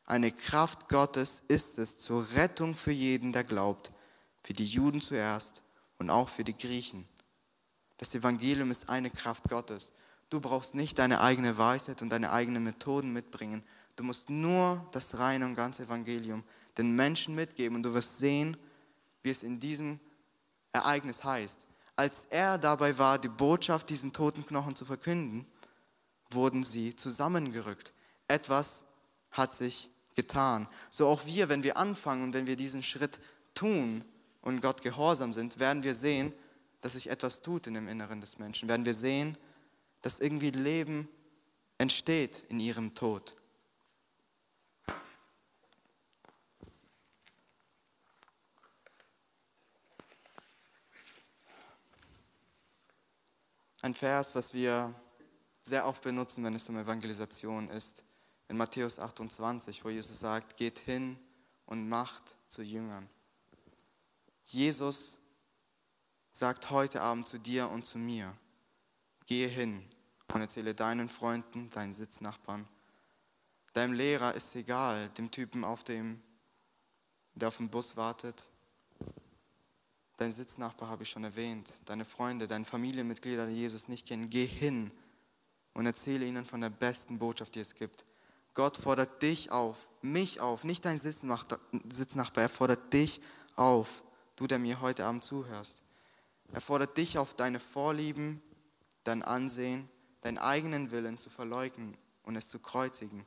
eine 0.06 0.32
Kraft 0.32 0.90
Gottes 0.90 1.44
ist 1.48 1.80
es 1.80 1.98
zur 1.98 2.28
Rettung 2.36 2.76
für 2.76 2.92
jeden, 2.92 3.32
der 3.32 3.44
glaubt, 3.44 3.94
für 4.42 4.54
die 4.54 4.66
Juden 4.66 5.02
zuerst 5.02 5.64
und 5.98 6.10
auch 6.10 6.28
für 6.30 6.44
die 6.44 6.58
Griechen. 6.58 7.08
Das 7.98 8.14
Evangelium 8.14 8.70
ist 8.70 8.90
eine 8.90 9.10
Kraft 9.10 9.48
Gottes. 9.48 9.94
Du 10.30 10.42
brauchst 10.42 10.76
nicht 10.76 11.00
deine 11.00 11.22
eigene 11.22 11.58
Weisheit 11.58 12.02
und 12.02 12.10
deine 12.10 12.32
eigenen 12.34 12.64
Methoden 12.64 13.14
mitbringen. 13.14 13.64
Du 13.96 14.04
musst 14.04 14.30
nur 14.30 14.86
das 14.92 15.18
reine 15.18 15.46
und 15.46 15.56
ganze 15.56 15.84
Evangelium 15.84 16.44
den 16.78 16.96
Menschen 16.96 17.36
mitgeben 17.36 17.78
und 17.78 17.84
du 17.84 17.94
wirst 17.94 18.18
sehen, 18.18 18.58
wie 19.22 19.30
es 19.30 19.44
in 19.44 19.60
diesem 19.60 20.00
Ereignis 20.74 21.24
heißt. 21.24 21.66
Als 21.96 22.26
er 22.30 22.58
dabei 22.58 22.98
war, 22.98 23.20
die 23.20 23.28
Botschaft 23.28 23.90
diesen 23.90 24.14
toten 24.14 24.46
Knochen 24.46 24.76
zu 24.76 24.86
verkünden, 24.86 25.46
wurden 26.32 26.64
sie 26.64 26.96
zusammengerückt. 26.96 27.94
Etwas 28.28 28.86
hat 29.32 29.54
sich 29.54 29.90
getan. 30.16 30.68
So 30.90 31.08
auch 31.08 31.26
wir, 31.26 31.50
wenn 31.50 31.64
wir 31.64 31.78
anfangen 31.78 32.24
und 32.24 32.34
wenn 32.34 32.48
wir 32.48 32.56
diesen 32.56 32.84
Schritt 32.84 33.20
tun 33.54 34.04
und 34.42 34.62
Gott 34.62 34.82
gehorsam 34.82 35.34
sind, 35.34 35.60
werden 35.60 35.84
wir 35.84 35.94
sehen, 35.94 36.34
dass 36.82 36.94
sich 36.94 37.10
etwas 37.10 37.42
tut 37.42 37.68
in 37.68 37.76
dem 37.76 37.88
Inneren 37.88 38.22
des 38.22 38.40
Menschen. 38.40 38.68
Werden 38.68 38.86
wir 38.86 38.94
sehen, 38.94 39.38
dass 40.02 40.20
irgendwie 40.20 40.52
Leben 40.52 41.08
entsteht 41.78 42.44
in 42.50 42.60
ihrem 42.60 42.94
Tod. 42.94 43.36
Ein 53.84 53.94
Vers, 53.94 54.34
was 54.34 54.54
wir 54.54 54.96
sehr 55.62 55.86
oft 55.86 56.04
benutzen, 56.04 56.42
wenn 56.46 56.56
es 56.56 56.70
um 56.70 56.78
Evangelisation 56.78 57.70
ist, 57.70 58.06
in 58.48 58.56
Matthäus 58.56 58.98
28, 58.98 59.84
wo 59.84 59.90
Jesus 59.90 60.22
sagt, 60.22 60.56
geht 60.56 60.80
hin 60.80 61.20
und 61.66 61.90
macht 61.90 62.38
zu 62.48 62.62
Jüngern. 62.62 63.10
Jesus 64.46 65.20
sagt 66.32 66.70
heute 66.70 67.02
Abend 67.02 67.28
zu 67.28 67.38
dir 67.38 67.70
und 67.72 67.86
zu 67.86 67.98
mir, 67.98 68.34
gehe 69.26 69.50
hin 69.50 69.86
und 70.34 70.40
erzähle 70.40 70.74
deinen 70.74 71.10
Freunden, 71.10 71.70
deinen 71.72 71.92
Sitznachbarn, 71.92 72.66
deinem 73.74 73.96
Lehrer 73.96 74.34
ist 74.34 74.56
egal, 74.56 75.10
dem 75.18 75.30
Typen, 75.30 75.66
auf 75.66 75.84
dem, 75.84 76.22
der 77.34 77.50
auf 77.50 77.58
dem 77.58 77.68
Bus 77.68 77.98
wartet, 77.98 78.50
Dein 80.18 80.32
Sitznachbar 80.32 80.90
habe 80.90 81.04
ich 81.04 81.10
schon 81.10 81.24
erwähnt, 81.24 81.72
deine 81.86 82.06
Freunde, 82.06 82.48
deine 82.48 82.66
Familienmitglieder, 82.66 83.48
die 83.48 83.56
Jesus 83.56 83.88
nicht 83.88 84.08
kennen. 84.08 84.30
Geh 84.30 84.46
hin 84.46 84.92
und 85.74 85.86
erzähle 85.86 86.26
ihnen 86.26 86.46
von 86.46 86.62
der 86.62 86.70
besten 86.70 87.18
Botschaft, 87.18 87.56
die 87.56 87.60
es 87.60 87.74
gibt. 87.74 88.06
Gott 88.54 88.78
fordert 88.78 89.22
dich 89.22 89.50
auf, 89.52 89.88
mich 90.02 90.40
auf, 90.40 90.64
nicht 90.64 90.86
dein 90.86 91.00
Sitznachbar, 91.00 91.60
er 92.44 92.50
fordert 92.50 92.94
dich 92.94 93.20
auf, 93.56 94.04
du, 94.36 94.46
der 94.46 94.60
mir 94.60 94.80
heute 94.82 95.06
Abend 95.06 95.24
zuhörst. 95.24 95.82
Er 96.52 96.62
fordert 96.62 96.96
dich 96.98 97.18
auf, 97.18 97.34
deine 97.34 97.60
Vorlieben, 97.60 98.44
dein 99.04 99.24
Ansehen, 99.24 99.90
deinen 100.22 100.38
eigenen 100.38 100.92
Willen 100.92 101.18
zu 101.18 101.32
verleugnen 101.32 101.98
und 102.22 102.36
es 102.36 102.48
zu 102.48 102.60
kreuzigen. 102.60 103.26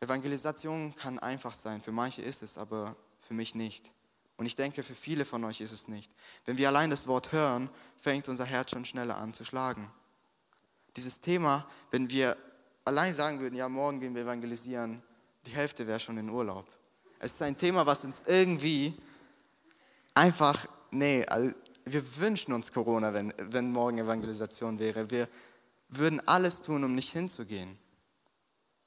Evangelisation 0.00 0.94
kann 0.94 1.18
einfach 1.18 1.54
sein, 1.54 1.80
für 1.80 1.92
manche 1.92 2.20
ist 2.20 2.42
es, 2.42 2.58
aber 2.58 2.94
für 3.20 3.32
mich 3.32 3.54
nicht. 3.54 3.94
Und 4.36 4.46
ich 4.46 4.56
denke, 4.56 4.82
für 4.82 4.94
viele 4.94 5.24
von 5.24 5.44
euch 5.44 5.60
ist 5.60 5.72
es 5.72 5.88
nicht. 5.88 6.10
Wenn 6.44 6.56
wir 6.56 6.68
allein 6.68 6.90
das 6.90 7.06
Wort 7.06 7.32
hören, 7.32 7.70
fängt 7.96 8.28
unser 8.28 8.44
Herz 8.44 8.70
schon 8.70 8.84
schneller 8.84 9.16
an 9.16 9.32
zu 9.32 9.44
schlagen. 9.44 9.90
Dieses 10.96 11.20
Thema, 11.20 11.66
wenn 11.90 12.10
wir 12.10 12.36
allein 12.84 13.14
sagen 13.14 13.40
würden, 13.40 13.54
ja, 13.54 13.68
morgen 13.68 14.00
gehen 14.00 14.14
wir 14.14 14.22
evangelisieren, 14.22 15.02
die 15.46 15.52
Hälfte 15.52 15.86
wäre 15.86 16.00
schon 16.00 16.18
in 16.18 16.28
Urlaub. 16.30 16.66
Es 17.18 17.32
ist 17.32 17.42
ein 17.42 17.56
Thema, 17.56 17.86
was 17.86 18.04
uns 18.04 18.24
irgendwie 18.26 18.94
einfach, 20.14 20.66
nee, 20.90 21.24
also 21.26 21.54
wir 21.84 22.16
wünschen 22.18 22.52
uns 22.52 22.72
Corona, 22.72 23.12
wenn, 23.12 23.32
wenn 23.38 23.70
morgen 23.70 23.98
Evangelisation 23.98 24.78
wäre. 24.78 25.10
Wir 25.10 25.28
würden 25.88 26.26
alles 26.26 26.62
tun, 26.62 26.82
um 26.84 26.94
nicht 26.94 27.12
hinzugehen. 27.12 27.78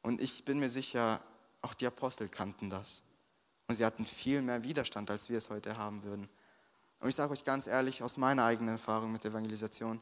Und 0.02 0.22
ich 0.22 0.46
bin 0.46 0.60
mir 0.60 0.70
sicher, 0.70 1.22
auch 1.62 1.74
die 1.74 1.86
Apostel 1.86 2.30
kannten 2.30 2.70
das. 2.70 3.04
Und 3.68 3.76
sie 3.76 3.86
hatten 3.86 4.06
viel 4.06 4.42
mehr 4.42 4.64
Widerstand, 4.64 5.12
als 5.12 5.30
wir 5.30 5.38
es 5.38 5.50
heute 5.50 5.78
haben 5.78 6.04
würden. 6.04 6.28
Und 7.00 7.10
ich 7.10 7.16
sage 7.16 7.34
euch 7.34 7.44
ganz 7.44 7.68
ehrlich, 7.68 8.02
aus 8.02 8.18
meiner 8.18 8.46
eigenen 8.46 8.76
Erfahrung 8.76 9.12
mit 9.12 9.26
Evangelisation, 9.26 10.02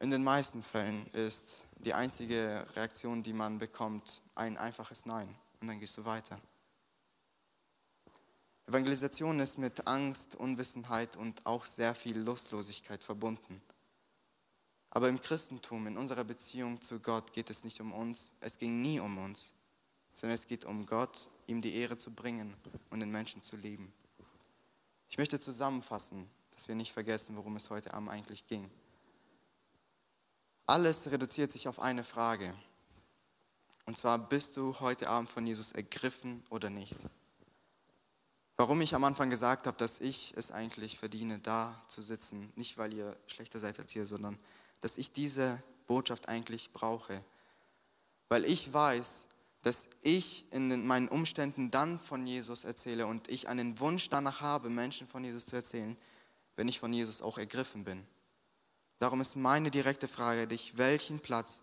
in 0.00 0.10
den 0.10 0.24
meisten 0.24 0.64
Fällen 0.64 1.06
ist 1.12 1.64
die 1.76 1.94
einzige 1.94 2.64
Reaktion, 2.74 3.22
die 3.22 3.32
man 3.32 3.58
bekommt, 3.58 4.20
ein 4.34 4.56
einfaches 4.56 5.06
Nein. 5.06 5.32
Und 5.60 5.68
dann 5.68 5.78
gehst 5.78 5.96
du 5.96 6.04
weiter. 6.04 6.40
Evangelisation 8.66 9.38
ist 9.38 9.58
mit 9.58 9.86
Angst, 9.86 10.34
Unwissenheit 10.34 11.16
und 11.16 11.46
auch 11.46 11.64
sehr 11.64 11.94
viel 11.94 12.18
Lustlosigkeit 12.18 13.04
verbunden. 13.04 13.62
Aber 14.90 15.08
im 15.08 15.20
Christentum, 15.20 15.86
in 15.86 15.96
unserer 15.96 16.24
Beziehung 16.24 16.80
zu 16.80 16.98
Gott, 16.98 17.32
geht 17.32 17.48
es 17.48 17.62
nicht 17.62 17.80
um 17.80 17.92
uns. 17.92 18.34
Es 18.40 18.58
ging 18.58 18.82
nie 18.82 18.98
um 18.98 19.18
uns, 19.18 19.54
sondern 20.14 20.34
es 20.34 20.48
geht 20.48 20.64
um 20.64 20.84
Gott, 20.84 21.30
ihm 21.46 21.60
die 21.60 21.74
Ehre 21.74 21.96
zu 21.96 22.10
bringen 22.10 22.54
und 22.90 23.00
den 23.00 23.10
Menschen 23.10 23.42
zu 23.42 23.56
lieben. 23.56 23.92
Ich 25.08 25.18
möchte 25.18 25.38
zusammenfassen, 25.38 26.28
dass 26.54 26.68
wir 26.68 26.74
nicht 26.74 26.92
vergessen, 26.92 27.36
worum 27.36 27.56
es 27.56 27.70
heute 27.70 27.92
Abend 27.94 28.10
eigentlich 28.10 28.46
ging. 28.46 28.70
Alles 30.66 31.10
reduziert 31.10 31.52
sich 31.52 31.68
auf 31.68 31.80
eine 31.80 32.04
Frage. 32.04 32.54
Und 33.84 33.96
zwar, 33.96 34.18
bist 34.18 34.56
du 34.56 34.78
heute 34.80 35.08
Abend 35.08 35.28
von 35.28 35.46
Jesus 35.46 35.72
ergriffen 35.72 36.42
oder 36.50 36.70
nicht? 36.70 37.08
Warum 38.56 38.80
ich 38.80 38.94
am 38.94 39.04
Anfang 39.04 39.28
gesagt 39.28 39.66
habe, 39.66 39.76
dass 39.76 40.00
ich 40.00 40.34
es 40.36 40.50
eigentlich 40.50 40.98
verdiene, 40.98 41.40
da 41.40 41.82
zu 41.88 42.00
sitzen, 42.00 42.52
nicht 42.54 42.78
weil 42.78 42.94
ihr 42.94 43.16
schlechter 43.26 43.58
seid 43.58 43.78
als 43.80 43.94
ihr, 43.96 44.06
sondern 44.06 44.38
dass 44.80 44.98
ich 44.98 45.12
diese 45.12 45.62
Botschaft 45.86 46.28
eigentlich 46.28 46.72
brauche. 46.72 47.24
Weil 48.28 48.44
ich 48.44 48.72
weiß, 48.72 49.26
dass 49.62 49.86
ich 50.02 50.44
in 50.52 50.86
meinen 50.86 51.08
Umständen 51.08 51.70
dann 51.70 51.98
von 51.98 52.26
Jesus 52.26 52.64
erzähle 52.64 53.06
und 53.06 53.28
ich 53.28 53.48
einen 53.48 53.78
Wunsch 53.78 54.08
danach 54.08 54.40
habe, 54.40 54.68
Menschen 54.68 55.06
von 55.06 55.24
Jesus 55.24 55.46
zu 55.46 55.56
erzählen, 55.56 55.96
wenn 56.56 56.68
ich 56.68 56.80
von 56.80 56.92
Jesus 56.92 57.22
auch 57.22 57.38
ergriffen 57.38 57.84
bin. 57.84 58.04
Darum 58.98 59.20
ist 59.20 59.36
meine 59.36 59.70
direkte 59.70 60.08
Frage 60.08 60.46
dich, 60.46 60.76
welchen 60.78 61.20
Platz 61.20 61.62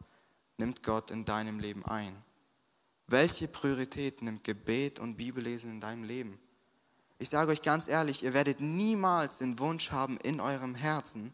nimmt 0.58 0.84
Gott 0.84 1.12
in 1.12 1.26
deinem 1.26 1.60
Leben 1.60 1.86
ein? 1.86 2.16
Welche 3.08 3.48
Priorität 3.48 4.22
nimmt 4.22 4.44
Gebet 4.44 5.00
und 5.00 5.16
Bibellesen 5.16 5.72
in 5.72 5.82
deinem 5.82 6.04
Leben? 6.04 6.40
Ich 7.18 7.30
sage 7.30 7.52
euch 7.52 7.62
ganz 7.62 7.90
ehrlich, 7.90 8.24
ihr 8.24 8.34
werdet 8.34 8.62
niemals 8.62 9.40
den 9.40 9.60
Wunsch 9.60 9.92
haben 9.92 10.18
in 10.18 10.40
eurem 10.40 10.76
Herzen, 10.76 11.34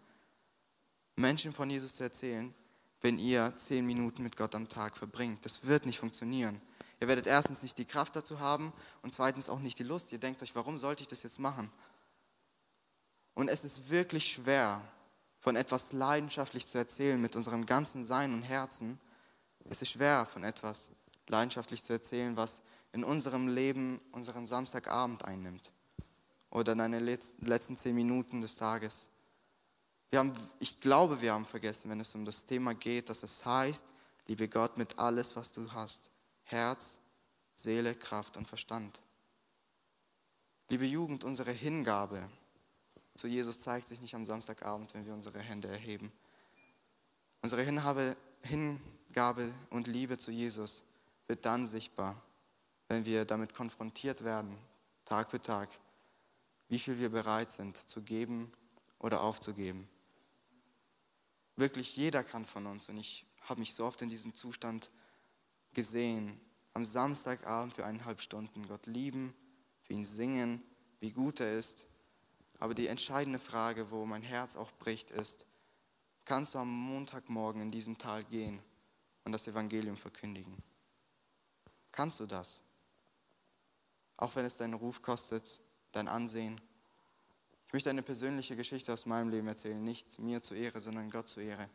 Menschen 1.16 1.54
von 1.54 1.70
Jesus 1.70 1.96
zu 1.96 2.04
erzählen, 2.04 2.54
wenn 3.02 3.20
ihr 3.20 3.56
zehn 3.58 3.86
Minuten 3.86 4.24
mit 4.24 4.38
Gott 4.38 4.56
am 4.56 4.68
Tag 4.68 4.98
verbringt. 4.98 5.46
Das 5.46 5.66
wird 5.66 5.86
nicht 5.86 6.00
funktionieren. 6.00 6.62
Ihr 7.00 7.08
werdet 7.08 7.28
erstens 7.28 7.62
nicht 7.62 7.78
die 7.78 7.86
Kraft 7.86 8.16
dazu 8.16 8.40
haben 8.40 8.74
und 9.02 9.14
zweitens 9.14 9.50
auch 9.50 9.60
nicht 9.60 9.78
die 9.80 9.84
Lust. 9.84 10.12
Ihr 10.12 10.18
denkt 10.18 10.42
euch, 10.42 10.56
warum 10.56 10.80
sollte 10.80 11.02
ich 11.02 11.08
das 11.08 11.24
jetzt 11.24 11.40
machen? 11.40 11.70
Und 13.34 13.50
es 13.50 13.64
ist 13.64 13.90
wirklich 13.90 14.34
schwer, 14.34 14.82
von 15.40 15.56
etwas 15.56 15.92
leidenschaftlich 15.92 16.66
zu 16.66 16.78
erzählen 16.78 17.22
mit 17.22 17.36
unserem 17.36 17.66
ganzen 17.66 18.04
Sein 18.04 18.34
und 18.34 18.42
Herzen, 18.42 19.00
es 19.70 19.82
ist 19.82 19.90
schwer, 19.90 20.26
von 20.26 20.44
etwas 20.44 20.92
leidenschaftlich 21.28 21.84
zu 21.84 21.94
erzählen, 21.94 22.38
was 22.38 22.62
in 22.94 23.04
unserem 23.04 23.48
Leben 23.48 24.00
unseren 24.12 24.48
Samstagabend 24.48 25.26
einnimmt 25.26 25.72
oder 26.50 26.74
in 26.74 26.92
den 26.92 27.06
letzten 27.42 27.78
zehn 27.78 27.96
Minuten 27.96 28.42
des 28.42 28.56
Tages. 28.56 29.10
Wir 30.16 30.20
haben, 30.20 30.32
ich 30.60 30.80
glaube, 30.80 31.20
wir 31.20 31.34
haben 31.34 31.46
vergessen, 31.46 31.92
wenn 31.92 32.00
es 32.00 32.16
um 32.16 32.24
das 32.24 32.46
Thema 32.46 32.74
geht, 32.74 33.10
dass 33.10 33.22
es 33.22 33.46
heißt, 33.46 33.84
liebe 34.28 34.48
Gott 34.48 34.78
mit 34.78 34.98
alles, 34.98 35.36
was 35.36 35.52
du 35.52 35.70
hast. 35.74 36.10
Herz, 36.44 37.02
Seele, 37.54 37.94
Kraft 37.96 38.38
und 38.38 38.48
Verstand. 38.48 39.02
Liebe 40.70 40.86
Jugend, 40.86 41.26
unsere 41.26 41.52
Hingabe, 41.52 42.30
zu 43.16 43.28
Jesus 43.28 43.60
zeigt 43.60 43.90
sich 43.90 44.00
nicht 44.00 44.16
am 44.16 44.24
Samstagabend, 44.24 44.94
wenn 44.94 45.06
wir 45.06 45.14
unsere 45.14 45.40
Hände 45.40 45.68
erheben. 45.68 46.14
Unsere 47.42 47.64
Hingabe, 47.64 48.16
Hingabe 48.44 49.52
und 49.70 49.88
Liebe 49.88 50.18
zu 50.18 50.32
Jesus 50.32 50.86
wird 51.28 51.46
dann 51.46 51.68
sichtbar, 51.68 52.16
wenn 52.88 53.04
wir 53.04 53.26
damit 53.26 53.54
konfrontiert 53.54 54.24
werden, 54.24 54.56
Tag 55.04 55.30
für 55.30 55.42
Tag, 55.42 55.68
wie 56.70 56.80
viel 56.80 57.00
wir 57.00 57.10
bereit 57.10 57.52
sind 57.52 57.76
zu 57.76 58.02
geben 58.02 58.50
oder 59.00 59.20
aufzugeben. 59.20 59.90
Wirklich 61.56 61.96
jeder 61.96 62.24
kann 62.24 62.46
von 62.46 62.66
uns, 62.66 62.90
und 62.90 62.98
ich 62.98 63.26
habe 63.42 63.60
mich 63.60 63.74
so 63.74 63.86
oft 63.86 64.02
in 64.02 64.10
diesem 64.10 64.36
Zustand 64.36 64.92
gesehen, 65.74 66.40
am 66.74 66.84
Samstagabend 66.84 67.74
für 67.74 67.86
eineinhalb 67.86 68.22
Stunden 68.22 68.68
Gott 68.68 68.86
lieben, 68.88 69.34
für 69.84 69.94
ihn 69.94 70.04
singen, 70.04 70.62
wie 71.00 71.12
gut 71.12 71.40
er 71.40 71.58
ist 71.58 71.88
aber 72.60 72.74
die 72.74 72.88
entscheidende 72.88 73.40
Frage, 73.40 73.92
wo 73.92 74.06
mein 74.06 74.22
Herz 74.22 74.56
auch 74.56 74.72
bricht, 74.74 75.12
ist, 75.12 75.46
kannst 76.24 76.56
du 76.56 76.60
am 76.60 76.70
Montagmorgen 76.70 77.62
in 77.62 77.72
diesem 77.72 77.98
Tal 77.98 78.24
gehen 78.24 78.62
und 79.24 79.32
das 79.32 79.48
Evangelium 79.48 79.98
verkündigen? 79.98 80.58
Kannst 81.92 82.20
du 82.20 82.26
das? 82.26 82.62
Auch 84.18 84.36
wenn 84.36 84.46
es 84.46 84.58
deinen 84.58 84.74
Ruf 84.74 85.02
kostet, 85.02 85.62
dein 85.92 86.08
Ansehen. 86.08 86.60
Ich 87.68 87.74
möchte 87.74 87.90
eine 87.90 88.04
persönliche 88.04 88.56
Geschichte 88.56 88.94
aus 88.94 89.06
meinem 89.06 89.30
Leben 89.30 89.48
erzählen, 89.48 89.84
nicht 89.84 90.20
mir 90.20 90.42
zur 90.42 90.58
Ehre, 90.58 90.80
sondern 90.82 91.10
Gott 91.10 91.28
zur 91.28 91.44
Ehre. 91.44 91.70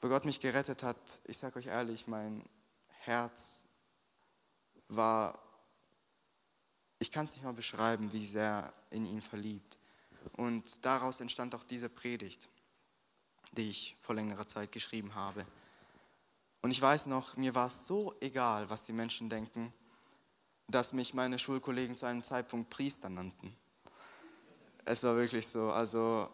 Wo 0.00 0.08
Gott 0.08 0.24
mich 0.24 0.40
gerettet 0.40 0.82
hat, 0.82 1.20
ich 1.24 1.38
sage 1.38 1.58
euch 1.58 1.66
ehrlich, 1.66 2.06
mein 2.06 2.42
Herz 3.00 3.64
war 4.88 5.38
ich 7.04 7.10
kann 7.10 7.26
es 7.26 7.32
nicht 7.32 7.44
mal 7.44 7.52
beschreiben, 7.52 8.12
wie 8.14 8.24
sehr 8.24 8.72
in 8.88 9.04
ihn 9.04 9.20
verliebt. 9.20 9.78
Und 10.38 10.84
daraus 10.86 11.20
entstand 11.20 11.54
auch 11.54 11.62
diese 11.62 11.90
Predigt, 11.90 12.48
die 13.52 13.68
ich 13.68 13.96
vor 14.00 14.14
längerer 14.14 14.48
Zeit 14.48 14.72
geschrieben 14.72 15.14
habe. 15.14 15.44
Und 16.62 16.70
ich 16.70 16.80
weiß 16.80 17.04
noch, 17.06 17.36
mir 17.36 17.54
war 17.54 17.66
es 17.66 17.86
so 17.86 18.14
egal, 18.20 18.70
was 18.70 18.84
die 18.84 18.94
Menschen 18.94 19.28
denken, 19.28 19.70
dass 20.68 20.94
mich 20.94 21.12
meine 21.12 21.38
Schulkollegen 21.38 21.94
zu 21.94 22.06
einem 22.06 22.22
Zeitpunkt 22.22 22.70
Priester 22.70 23.10
nannten. 23.10 23.54
Es 24.84 25.02
war 25.02 25.16
wirklich 25.16 25.46
so. 25.46 25.70
Also, 25.70 26.28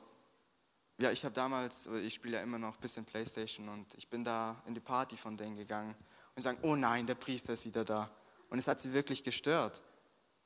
ja, 1.01 1.11
ich 1.11 1.25
habe 1.25 1.35
damals, 1.35 1.89
ich 2.05 2.15
spiele 2.15 2.37
ja 2.37 2.43
immer 2.43 2.59
noch 2.59 2.75
ein 2.75 2.81
bisschen 2.81 3.05
Playstation 3.05 3.69
und 3.69 3.95
ich 3.95 4.09
bin 4.09 4.25
da 4.25 4.63
in 4.67 4.75
die 4.75 4.81
Party 4.81 5.17
von 5.17 5.37
denen 5.37 5.57
gegangen 5.57 5.95
und 6.35 6.43
sagen, 6.43 6.59
oh 6.63 6.77
nein, 6.77 7.07
der 7.07 7.15
Priester 7.15 7.53
ist 7.53 7.65
wieder 7.65 7.85
da. 7.85 8.11
Und 8.51 8.59
es 8.59 8.69
hat 8.69 8.81
sie 8.81 8.93
wirklich 8.93 9.23
gestört 9.23 9.83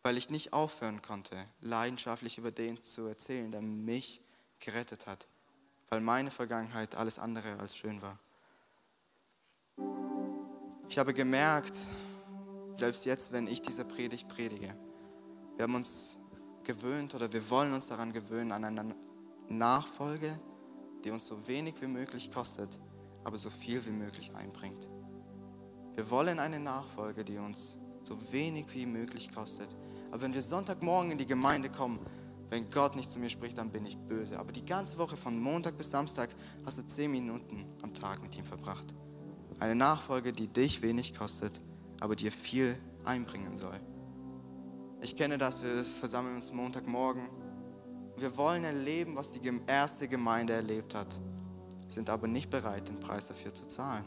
weil 0.05 0.19
ich 0.19 0.29
nicht 0.29 0.53
aufhören 0.53 1.01
konnte, 1.01 1.35
leidenschaftlich 1.63 2.37
über 2.37 2.51
den 2.51 2.81
zu 2.83 3.07
erzählen, 3.07 3.51
der 3.51 3.63
mich 3.63 4.21
gerettet 4.61 5.07
hat, 5.07 5.27
weil 5.89 6.03
meine 6.03 6.31
Vergangenheit 6.31 6.95
alles 6.95 7.19
andere 7.19 7.59
als 7.59 7.75
schön 7.75 8.01
war. 8.03 8.19
Ich 10.91 10.99
habe 10.99 11.15
gemerkt, 11.15 11.75
selbst 12.75 13.07
jetzt, 13.07 13.33
wenn 13.33 13.47
ich 13.47 13.63
diese 13.63 13.87
Predigt 13.87 14.29
predige, 14.29 14.77
wir 15.57 15.63
haben 15.63 15.75
uns 15.75 16.19
gewöhnt 16.65 17.15
oder 17.15 17.33
wir 17.33 17.49
wollen 17.51 17.73
uns 17.73 17.89
daran 17.89 18.13
gewöhnen, 18.13 18.53
an 18.53 18.65
eine 18.65 18.95
Nachfolge, 19.49 20.39
die 21.05 21.11
uns 21.11 21.27
so 21.27 21.47
wenig 21.47 21.75
wie 21.81 21.87
möglich 21.87 22.31
kostet, 22.31 22.81
aber 23.25 23.37
so 23.37 23.51
viel 23.51 23.85
wie 23.87 23.91
möglich 23.91 24.35
einbringt. 24.35 24.89
Wir 25.95 26.11
wollen 26.11 26.39
eine 26.39 26.59
Nachfolge, 26.59 27.25
die 27.25 27.39
uns 27.39 27.79
so 28.03 28.17
wenig 28.33 28.67
wie 28.75 28.87
möglich 28.87 29.33
kostet, 29.33 29.69
Aber 30.11 30.23
wenn 30.23 30.35
wir 30.35 30.43
Sonntagmorgen 30.43 31.11
in 31.11 31.19
die 31.19 31.27
Gemeinde 31.27 31.69
kommen, 31.69 31.99
wenn 32.49 32.71
Gott 32.71 32.95
nicht 32.95 33.11
zu 33.11 33.19
mir 33.19 33.29
spricht, 33.29 33.59
dann 33.59 33.73
bin 33.73 33.85
ich 33.85 33.99
böse. 33.99 34.39
Aber 34.39 34.53
die 34.53 34.65
ganze 34.65 34.97
Woche 34.97 35.17
von 35.17 35.37
Montag 35.41 35.77
bis 35.77 35.91
Samstag 35.91 36.31
hast 36.65 36.79
du 36.79 36.87
zehn 36.87 37.11
Minuten 37.11 37.67
am 37.83 37.93
Tag 37.93 38.23
mit 38.23 38.37
ihm 38.37 38.45
verbracht. 38.45 38.95
Eine 39.59 39.75
Nachfolge, 39.75 40.33
die 40.33 40.47
dich 40.47 40.83
wenig 40.83 41.15
kostet, 41.19 41.61
aber 41.99 42.15
dir 42.15 42.31
viel 42.31 42.79
einbringen 43.05 43.59
soll. 43.59 43.81
Ich 45.05 45.15
kenne 45.15 45.37
das, 45.37 45.63
wir 45.63 45.85
versammeln 45.85 46.37
uns 46.37 46.51
Montagmorgen. 46.51 47.29
Wir 48.17 48.35
wollen 48.39 48.65
erleben, 48.65 49.15
was 49.17 49.31
die 49.31 49.41
erste 49.67 50.09
Gemeinde 50.09 50.55
erlebt 50.55 50.95
hat, 50.95 51.21
sind 51.89 52.09
aber 52.09 52.27
nicht 52.27 52.49
bereit, 52.49 52.89
den 52.89 52.99
Preis 52.99 53.29
dafür 53.29 53.53
zu 53.53 53.67
zahlen. 53.69 54.07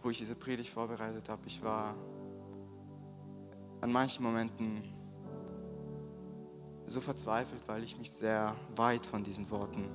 wo 0.00 0.10
ich 0.10 0.18
diese 0.18 0.34
Predigt 0.36 0.68
vorbereitet 0.68 1.30
habe, 1.30 1.40
ich 1.46 1.62
war 1.62 1.96
an 3.80 3.90
manchen 3.90 4.22
Momenten 4.22 4.82
so 6.86 7.00
verzweifelt, 7.00 7.62
weil 7.66 7.82
ich 7.82 7.98
mich 7.98 8.10
sehr 8.12 8.54
weit 8.76 9.04
von 9.06 9.24
diesen 9.24 9.50
Worten 9.50 9.90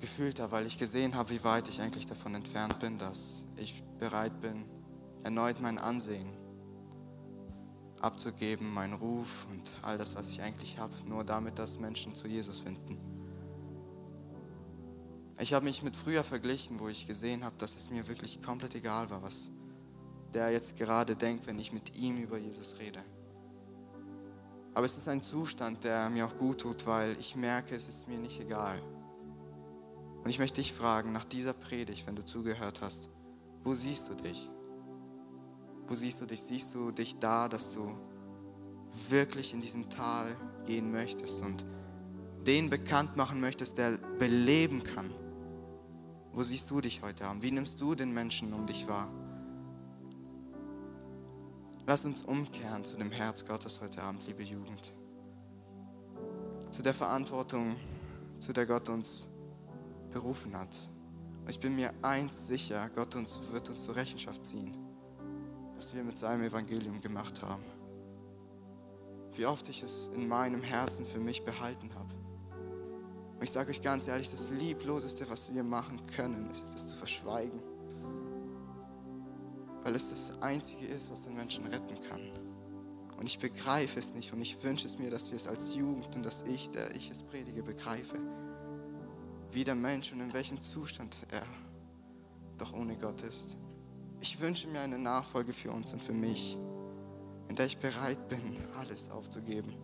gefühlt 0.00 0.40
habe, 0.40 0.52
weil 0.52 0.66
ich 0.66 0.78
gesehen 0.78 1.14
habe, 1.14 1.30
wie 1.30 1.42
weit 1.44 1.68
ich 1.68 1.80
eigentlich 1.80 2.06
davon 2.06 2.34
entfernt 2.34 2.78
bin, 2.80 2.98
dass 2.98 3.44
ich 3.56 3.82
bereit 3.98 4.40
bin, 4.40 4.64
erneut 5.24 5.60
mein 5.60 5.78
Ansehen 5.78 6.38
abzugeben, 8.00 8.72
meinen 8.72 8.94
Ruf 8.94 9.46
und 9.50 9.68
all 9.82 9.98
das, 9.98 10.14
was 10.14 10.28
ich 10.28 10.40
eigentlich 10.40 10.78
habe, 10.78 10.94
nur 11.06 11.24
damit, 11.24 11.58
dass 11.58 11.78
Menschen 11.78 12.14
zu 12.14 12.28
Jesus 12.28 12.60
finden. 12.60 12.96
Ich 15.40 15.52
habe 15.52 15.64
mich 15.64 15.82
mit 15.82 15.96
früher 15.96 16.24
verglichen, 16.24 16.80
wo 16.80 16.88
ich 16.88 17.06
gesehen 17.06 17.44
habe, 17.44 17.56
dass 17.58 17.76
es 17.76 17.90
mir 17.90 18.06
wirklich 18.08 18.42
komplett 18.42 18.74
egal 18.74 19.08
war, 19.10 19.22
was 19.22 19.50
der 20.34 20.50
jetzt 20.50 20.76
gerade 20.76 21.16
denkt, 21.16 21.46
wenn 21.46 21.58
ich 21.58 21.72
mit 21.72 21.96
ihm 21.96 22.18
über 22.18 22.38
Jesus 22.38 22.76
rede. 22.78 23.00
Aber 24.74 24.84
es 24.84 24.96
ist 24.96 25.08
ein 25.08 25.22
Zustand, 25.22 25.84
der 25.84 26.10
mir 26.10 26.26
auch 26.26 26.36
gut 26.36 26.60
tut, 26.60 26.86
weil 26.86 27.16
ich 27.18 27.34
merke, 27.34 27.74
es 27.74 27.88
ist 27.88 28.08
mir 28.08 28.18
nicht 28.18 28.40
egal. 28.40 28.80
Und 30.28 30.32
ich 30.32 30.40
möchte 30.40 30.60
dich 30.60 30.74
fragen, 30.74 31.12
nach 31.12 31.24
dieser 31.24 31.54
Predigt, 31.54 32.06
wenn 32.06 32.14
du 32.14 32.22
zugehört 32.22 32.82
hast, 32.82 33.08
wo 33.64 33.72
siehst 33.72 34.10
du 34.10 34.14
dich? 34.14 34.50
Wo 35.86 35.94
siehst 35.94 36.20
du 36.20 36.26
dich? 36.26 36.42
Siehst 36.42 36.74
du 36.74 36.90
dich 36.90 37.18
da, 37.18 37.48
dass 37.48 37.72
du 37.72 37.96
wirklich 39.08 39.54
in 39.54 39.62
diesem 39.62 39.88
Tal 39.88 40.26
gehen 40.66 40.92
möchtest 40.92 41.40
und 41.40 41.64
den 42.46 42.68
bekannt 42.68 43.16
machen 43.16 43.40
möchtest, 43.40 43.78
der 43.78 43.92
beleben 44.18 44.84
kann? 44.84 45.10
Wo 46.34 46.42
siehst 46.42 46.70
du 46.70 46.82
dich 46.82 47.00
heute 47.00 47.24
Abend? 47.24 47.42
Wie 47.42 47.50
nimmst 47.50 47.80
du 47.80 47.94
den 47.94 48.12
Menschen 48.12 48.52
um 48.52 48.66
dich 48.66 48.86
wahr? 48.86 49.10
Lass 51.86 52.04
uns 52.04 52.22
umkehren 52.22 52.84
zu 52.84 52.98
dem 52.98 53.12
Herz 53.12 53.46
Gottes 53.46 53.80
heute 53.80 54.02
Abend, 54.02 54.26
liebe 54.26 54.42
Jugend. 54.42 54.92
Zu 56.70 56.82
der 56.82 56.92
Verantwortung, 56.92 57.76
zu 58.38 58.52
der 58.52 58.66
Gott 58.66 58.90
uns 58.90 59.26
berufen 60.10 60.56
hat. 60.56 60.76
Und 61.42 61.50
ich 61.50 61.60
bin 61.60 61.76
mir 61.76 61.92
eins 62.02 62.46
sicher, 62.46 62.90
Gott 62.94 63.14
uns, 63.16 63.38
wird 63.52 63.68
uns 63.68 63.84
zur 63.84 63.96
Rechenschaft 63.96 64.44
ziehen, 64.44 64.76
was 65.76 65.94
wir 65.94 66.04
mit 66.04 66.18
seinem 66.18 66.42
Evangelium 66.42 67.00
gemacht 67.00 67.42
haben. 67.42 67.64
Wie 69.34 69.46
oft 69.46 69.68
ich 69.68 69.82
es 69.82 70.10
in 70.14 70.26
meinem 70.28 70.62
Herzen 70.62 71.06
für 71.06 71.20
mich 71.20 71.44
behalten 71.44 71.90
habe. 71.94 72.14
Und 73.38 73.44
ich 73.44 73.52
sage 73.52 73.70
euch 73.70 73.82
ganz 73.82 74.08
ehrlich, 74.08 74.28
das 74.30 74.50
Liebloseste, 74.50 75.30
was 75.30 75.52
wir 75.52 75.62
machen 75.62 76.00
können, 76.16 76.50
ist 76.50 76.74
es 76.74 76.88
zu 76.88 76.96
verschweigen. 76.96 77.62
Weil 79.84 79.94
es 79.94 80.10
das 80.10 80.32
Einzige 80.40 80.86
ist, 80.86 81.10
was 81.10 81.22
den 81.22 81.34
Menschen 81.34 81.64
retten 81.66 82.02
kann. 82.10 82.20
Und 83.16 83.26
ich 83.26 83.38
begreife 83.38 83.98
es 83.98 84.12
nicht 84.14 84.32
und 84.32 84.40
ich 84.40 84.62
wünsche 84.62 84.86
es 84.86 84.98
mir, 84.98 85.10
dass 85.10 85.30
wir 85.30 85.36
es 85.36 85.48
als 85.48 85.74
Jugend 85.74 86.14
und 86.14 86.24
dass 86.24 86.42
ich, 86.42 86.70
der 86.70 86.94
ich 86.94 87.10
es 87.10 87.22
predige, 87.22 87.62
begreife. 87.62 88.16
Wie 89.52 89.64
der 89.64 89.74
Mensch 89.74 90.12
und 90.12 90.20
in 90.20 90.32
welchem 90.32 90.60
Zustand 90.60 91.16
er 91.30 91.44
doch 92.58 92.72
ohne 92.72 92.96
Gott 92.96 93.22
ist. 93.22 93.56
Ich 94.20 94.40
wünsche 94.40 94.66
mir 94.68 94.80
eine 94.80 94.98
Nachfolge 94.98 95.52
für 95.52 95.70
uns 95.70 95.92
und 95.92 96.02
für 96.02 96.12
mich, 96.12 96.58
in 97.48 97.56
der 97.56 97.66
ich 97.66 97.78
bereit 97.78 98.28
bin, 98.28 98.58
alles 98.76 99.10
aufzugeben 99.10 99.74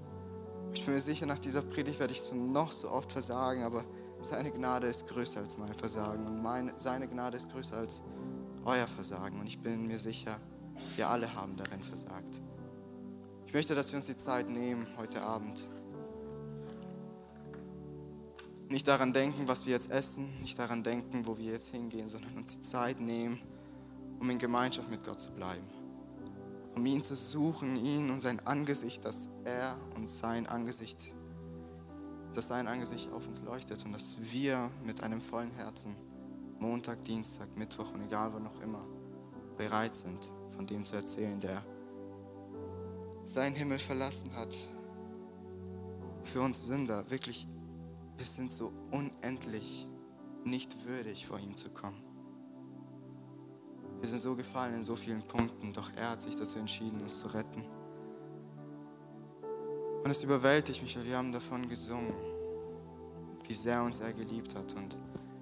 ich 0.75 0.85
bin 0.85 0.95
mir 0.95 1.01
sicher, 1.01 1.25
nach 1.27 1.39
dieser 1.39 1.63
Predigt 1.63 2.01
werde 2.01 2.13
ich 2.13 2.21
noch 2.33 2.73
so 2.73 2.91
oft 2.91 3.13
versagen, 3.13 3.63
aber 3.63 3.85
seine 4.21 4.51
Gnade 4.51 4.89
ist 4.89 5.07
größer 5.07 5.41
als 5.41 5.57
mein 5.57 5.73
Versagen 5.73 6.27
und 6.27 6.43
meine, 6.43 6.73
seine 6.77 7.07
Gnade 7.07 7.37
ist 7.37 7.51
größer 7.53 7.77
als 7.77 8.03
euer 8.65 8.87
Versagen. 8.87 9.39
Und 9.39 9.47
ich 9.47 9.61
bin 9.61 9.87
mir 9.87 9.99
sicher, 9.99 10.39
wir 10.97 11.09
alle 11.09 11.33
haben 11.35 11.57
darin 11.57 11.81
versagt. 11.81 12.41
Ich 13.47 13.55
möchte, 13.55 13.75
dass 13.75 13.93
wir 13.93 13.97
uns 13.97 14.07
die 14.07 14.17
Zeit 14.17 14.49
nehmen 14.49 14.87
heute 14.97 15.23
Abend. 15.23 15.69
Nicht 18.69 18.89
daran 18.89 19.13
denken, 19.13 19.47
was 19.47 19.67
wir 19.67 19.75
jetzt 19.75 19.91
essen, 19.91 20.41
nicht 20.41 20.59
daran 20.59 20.83
denken, 20.83 21.27
wo 21.27 21.37
wir 21.39 21.53
jetzt 21.53 21.69
hingehen, 21.69 22.09
sondern 22.09 22.35
uns 22.37 22.55
die 22.55 22.61
Zeit 22.61 23.01
nehmen, 23.01 23.41
um 24.21 24.29
in 24.31 24.39
Gemeinschaft 24.39 24.91
mit 24.91 25.05
Gott 25.05 25.21
zu 25.21 25.31
bleiben 25.31 25.69
um 26.77 26.87
ihn 26.87 27.03
zu 27.03 27.15
suchen, 27.15 27.77
ihn 27.77 28.11
und 28.11 28.21
sein 28.21 28.45
Angesicht, 28.47 29.05
dass 29.05 29.29
er 29.45 29.77
und 29.97 30.09
sein 30.09 30.47
Angesicht, 30.47 31.15
dass 32.35 32.49
sein 32.49 32.67
Angesicht 32.67 33.13
auf 33.13 33.27
uns 33.27 33.43
leuchtet 33.43 33.85
und 33.85 33.93
dass 33.93 34.17
wir 34.21 34.71
mit 34.85 35.03
einem 35.03 35.21
vollen 35.21 35.53
Herzen 35.53 35.95
Montag, 36.59 37.03
Dienstag, 37.03 37.57
Mittwoch 37.57 37.93
und 37.93 38.03
egal 38.03 38.33
wann 38.33 38.45
noch 38.45 38.61
immer 38.61 38.85
bereit 39.57 39.95
sind, 39.95 40.33
von 40.57 40.67
dem 40.67 40.85
zu 40.85 40.97
erzählen, 40.97 41.39
der 41.41 41.63
seinen 43.27 43.55
Himmel 43.55 43.79
verlassen 43.79 44.35
hat. 44.35 44.55
Für 46.25 46.41
uns 46.41 46.65
Sünder, 46.65 47.09
wirklich, 47.11 47.47
wir 48.17 48.25
sind 48.25 48.51
so 48.51 48.73
unendlich 48.91 49.87
nicht 50.45 50.85
würdig, 50.85 51.27
vor 51.27 51.39
ihm 51.39 51.57
zu 51.57 51.71
kommen. 51.71 52.03
Wir 54.01 54.09
sind 54.09 54.19
so 54.19 54.37
gefallen 54.37 54.75
in 54.75 54.83
so 54.83 54.97
vielen 54.97 55.23
Punkten, 55.23 55.73
doch 55.73 55.91
er 55.97 56.11
hat 56.11 56.23
sich 56.23 56.37
dazu 56.37 56.59
entschieden, 56.59 57.01
uns 57.01 57.21
zu 57.21 57.29
retten. 57.29 57.65
Und 60.05 60.11
es 60.11 60.23
überwältigt 60.23 60.83
mich, 60.83 60.97
weil 60.97 61.07
wir 61.07 61.17
haben 61.17 61.33
davon 61.33 61.69
gesungen, 61.69 62.13
wie 63.47 63.55
sehr 63.55 63.83
uns 63.83 64.01
er 64.01 64.13
geliebt 64.13 64.55
hat. 64.55 64.75
Und 64.75 64.97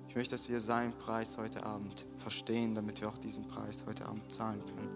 ich 0.09 0.15
möchte, 0.15 0.35
dass 0.35 0.49
wir 0.49 0.61
seinen 0.61 0.93
Preis 0.93 1.37
heute 1.39 1.65
Abend 1.67 2.07
verstehen, 2.19 2.75
damit 2.75 3.01
wir 3.01 3.09
auch 3.09 3.19
diesen 3.19 3.49
Preis 3.49 3.85
heute 3.87 4.07
Abend 4.07 4.31
zahlen 4.31 4.61
können. 4.61 4.91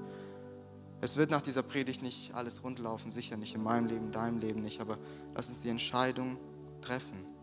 Es 1.00 1.16
wird 1.16 1.30
nach 1.30 1.42
dieser 1.42 1.62
Predigt 1.62 2.02
nicht 2.02 2.34
alles 2.34 2.62
rundlaufen, 2.62 3.10
sicher 3.10 3.36
nicht 3.36 3.54
in 3.54 3.62
meinem 3.62 3.86
Leben, 3.86 4.06
in 4.06 4.12
deinem 4.12 4.38
Leben 4.38 4.62
nicht, 4.62 4.80
aber 4.80 4.98
lass 5.34 5.48
uns 5.48 5.62
die 5.62 5.68
Entscheidung 5.68 6.36
treffen, 6.80 7.35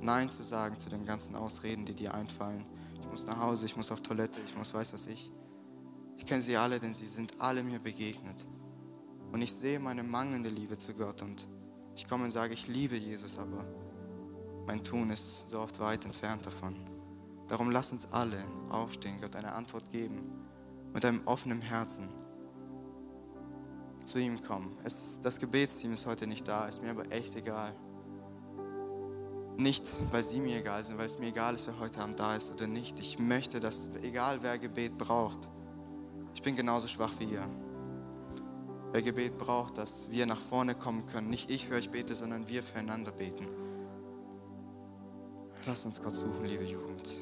Nein 0.00 0.30
zu 0.30 0.42
sagen 0.42 0.78
zu 0.78 0.88
den 0.88 1.04
ganzen 1.04 1.36
Ausreden, 1.36 1.84
die 1.84 1.94
dir 1.94 2.14
einfallen 2.14 2.64
muss 3.10 3.26
nach 3.26 3.38
Hause, 3.38 3.66
ich 3.66 3.76
muss 3.76 3.90
auf 3.90 4.00
Toilette, 4.00 4.40
ich 4.46 4.56
muss 4.56 4.72
weiß 4.72 4.92
was 4.92 5.06
ich. 5.06 5.32
Ich 6.16 6.26
kenne 6.26 6.40
sie 6.40 6.56
alle, 6.56 6.78
denn 6.78 6.94
sie 6.94 7.06
sind 7.06 7.32
alle 7.40 7.62
mir 7.62 7.78
begegnet. 7.78 8.44
Und 9.32 9.42
ich 9.42 9.52
sehe 9.52 9.80
meine 9.80 10.02
mangelnde 10.02 10.48
Liebe 10.48 10.76
zu 10.78 10.94
Gott 10.94 11.22
und 11.22 11.48
ich 11.96 12.08
komme 12.08 12.24
und 12.24 12.30
sage, 12.30 12.54
ich 12.54 12.68
liebe 12.68 12.96
Jesus, 12.96 13.38
aber 13.38 13.64
mein 14.66 14.82
Tun 14.84 15.10
ist 15.10 15.48
so 15.48 15.58
oft 15.60 15.78
weit 15.80 16.04
entfernt 16.04 16.46
davon. 16.46 16.76
Darum 17.48 17.70
lass 17.70 17.90
uns 17.90 18.06
alle 18.12 18.38
aufstehen, 18.70 19.20
Gott 19.20 19.34
eine 19.34 19.52
Antwort 19.52 19.90
geben, 19.90 20.46
mit 20.92 21.04
einem 21.04 21.22
offenen 21.26 21.60
Herzen 21.60 22.08
zu 24.04 24.18
ihm 24.18 24.40
kommen. 24.42 24.76
Es, 24.84 25.20
das 25.22 25.38
Gebetsteam 25.38 25.92
ist 25.92 26.06
heute 26.06 26.26
nicht 26.26 26.46
da, 26.46 26.66
ist 26.66 26.82
mir 26.82 26.90
aber 26.90 27.10
echt 27.10 27.34
egal. 27.36 27.74
Nicht, 29.60 29.84
weil 30.10 30.22
sie 30.22 30.40
mir 30.40 30.56
egal 30.56 30.82
sind, 30.82 30.96
weil 30.96 31.04
es 31.04 31.18
mir 31.18 31.26
egal 31.26 31.54
ist, 31.54 31.66
wer 31.66 31.78
heute 31.78 32.00
Abend 32.00 32.18
da 32.18 32.34
ist 32.34 32.50
oder 32.50 32.66
nicht. 32.66 32.98
Ich 32.98 33.18
möchte, 33.18 33.60
dass, 33.60 33.90
egal 34.02 34.38
wer 34.40 34.58
Gebet 34.58 34.96
braucht, 34.96 35.50
ich 36.34 36.40
bin 36.40 36.56
genauso 36.56 36.88
schwach 36.88 37.12
wie 37.18 37.24
ihr. 37.24 37.46
Wer 38.92 39.02
Gebet 39.02 39.36
braucht, 39.36 39.76
dass 39.76 40.10
wir 40.10 40.24
nach 40.24 40.40
vorne 40.40 40.74
kommen 40.74 41.04
können. 41.04 41.28
Nicht 41.28 41.50
ich 41.50 41.66
für 41.66 41.74
euch 41.74 41.90
bete, 41.90 42.16
sondern 42.16 42.48
wir 42.48 42.62
füreinander 42.62 43.12
beten. 43.12 43.46
Lasst 45.66 45.84
uns 45.84 46.00
Gott 46.00 46.14
suchen, 46.14 46.46
liebe 46.46 46.64
Jugend. 46.64 47.20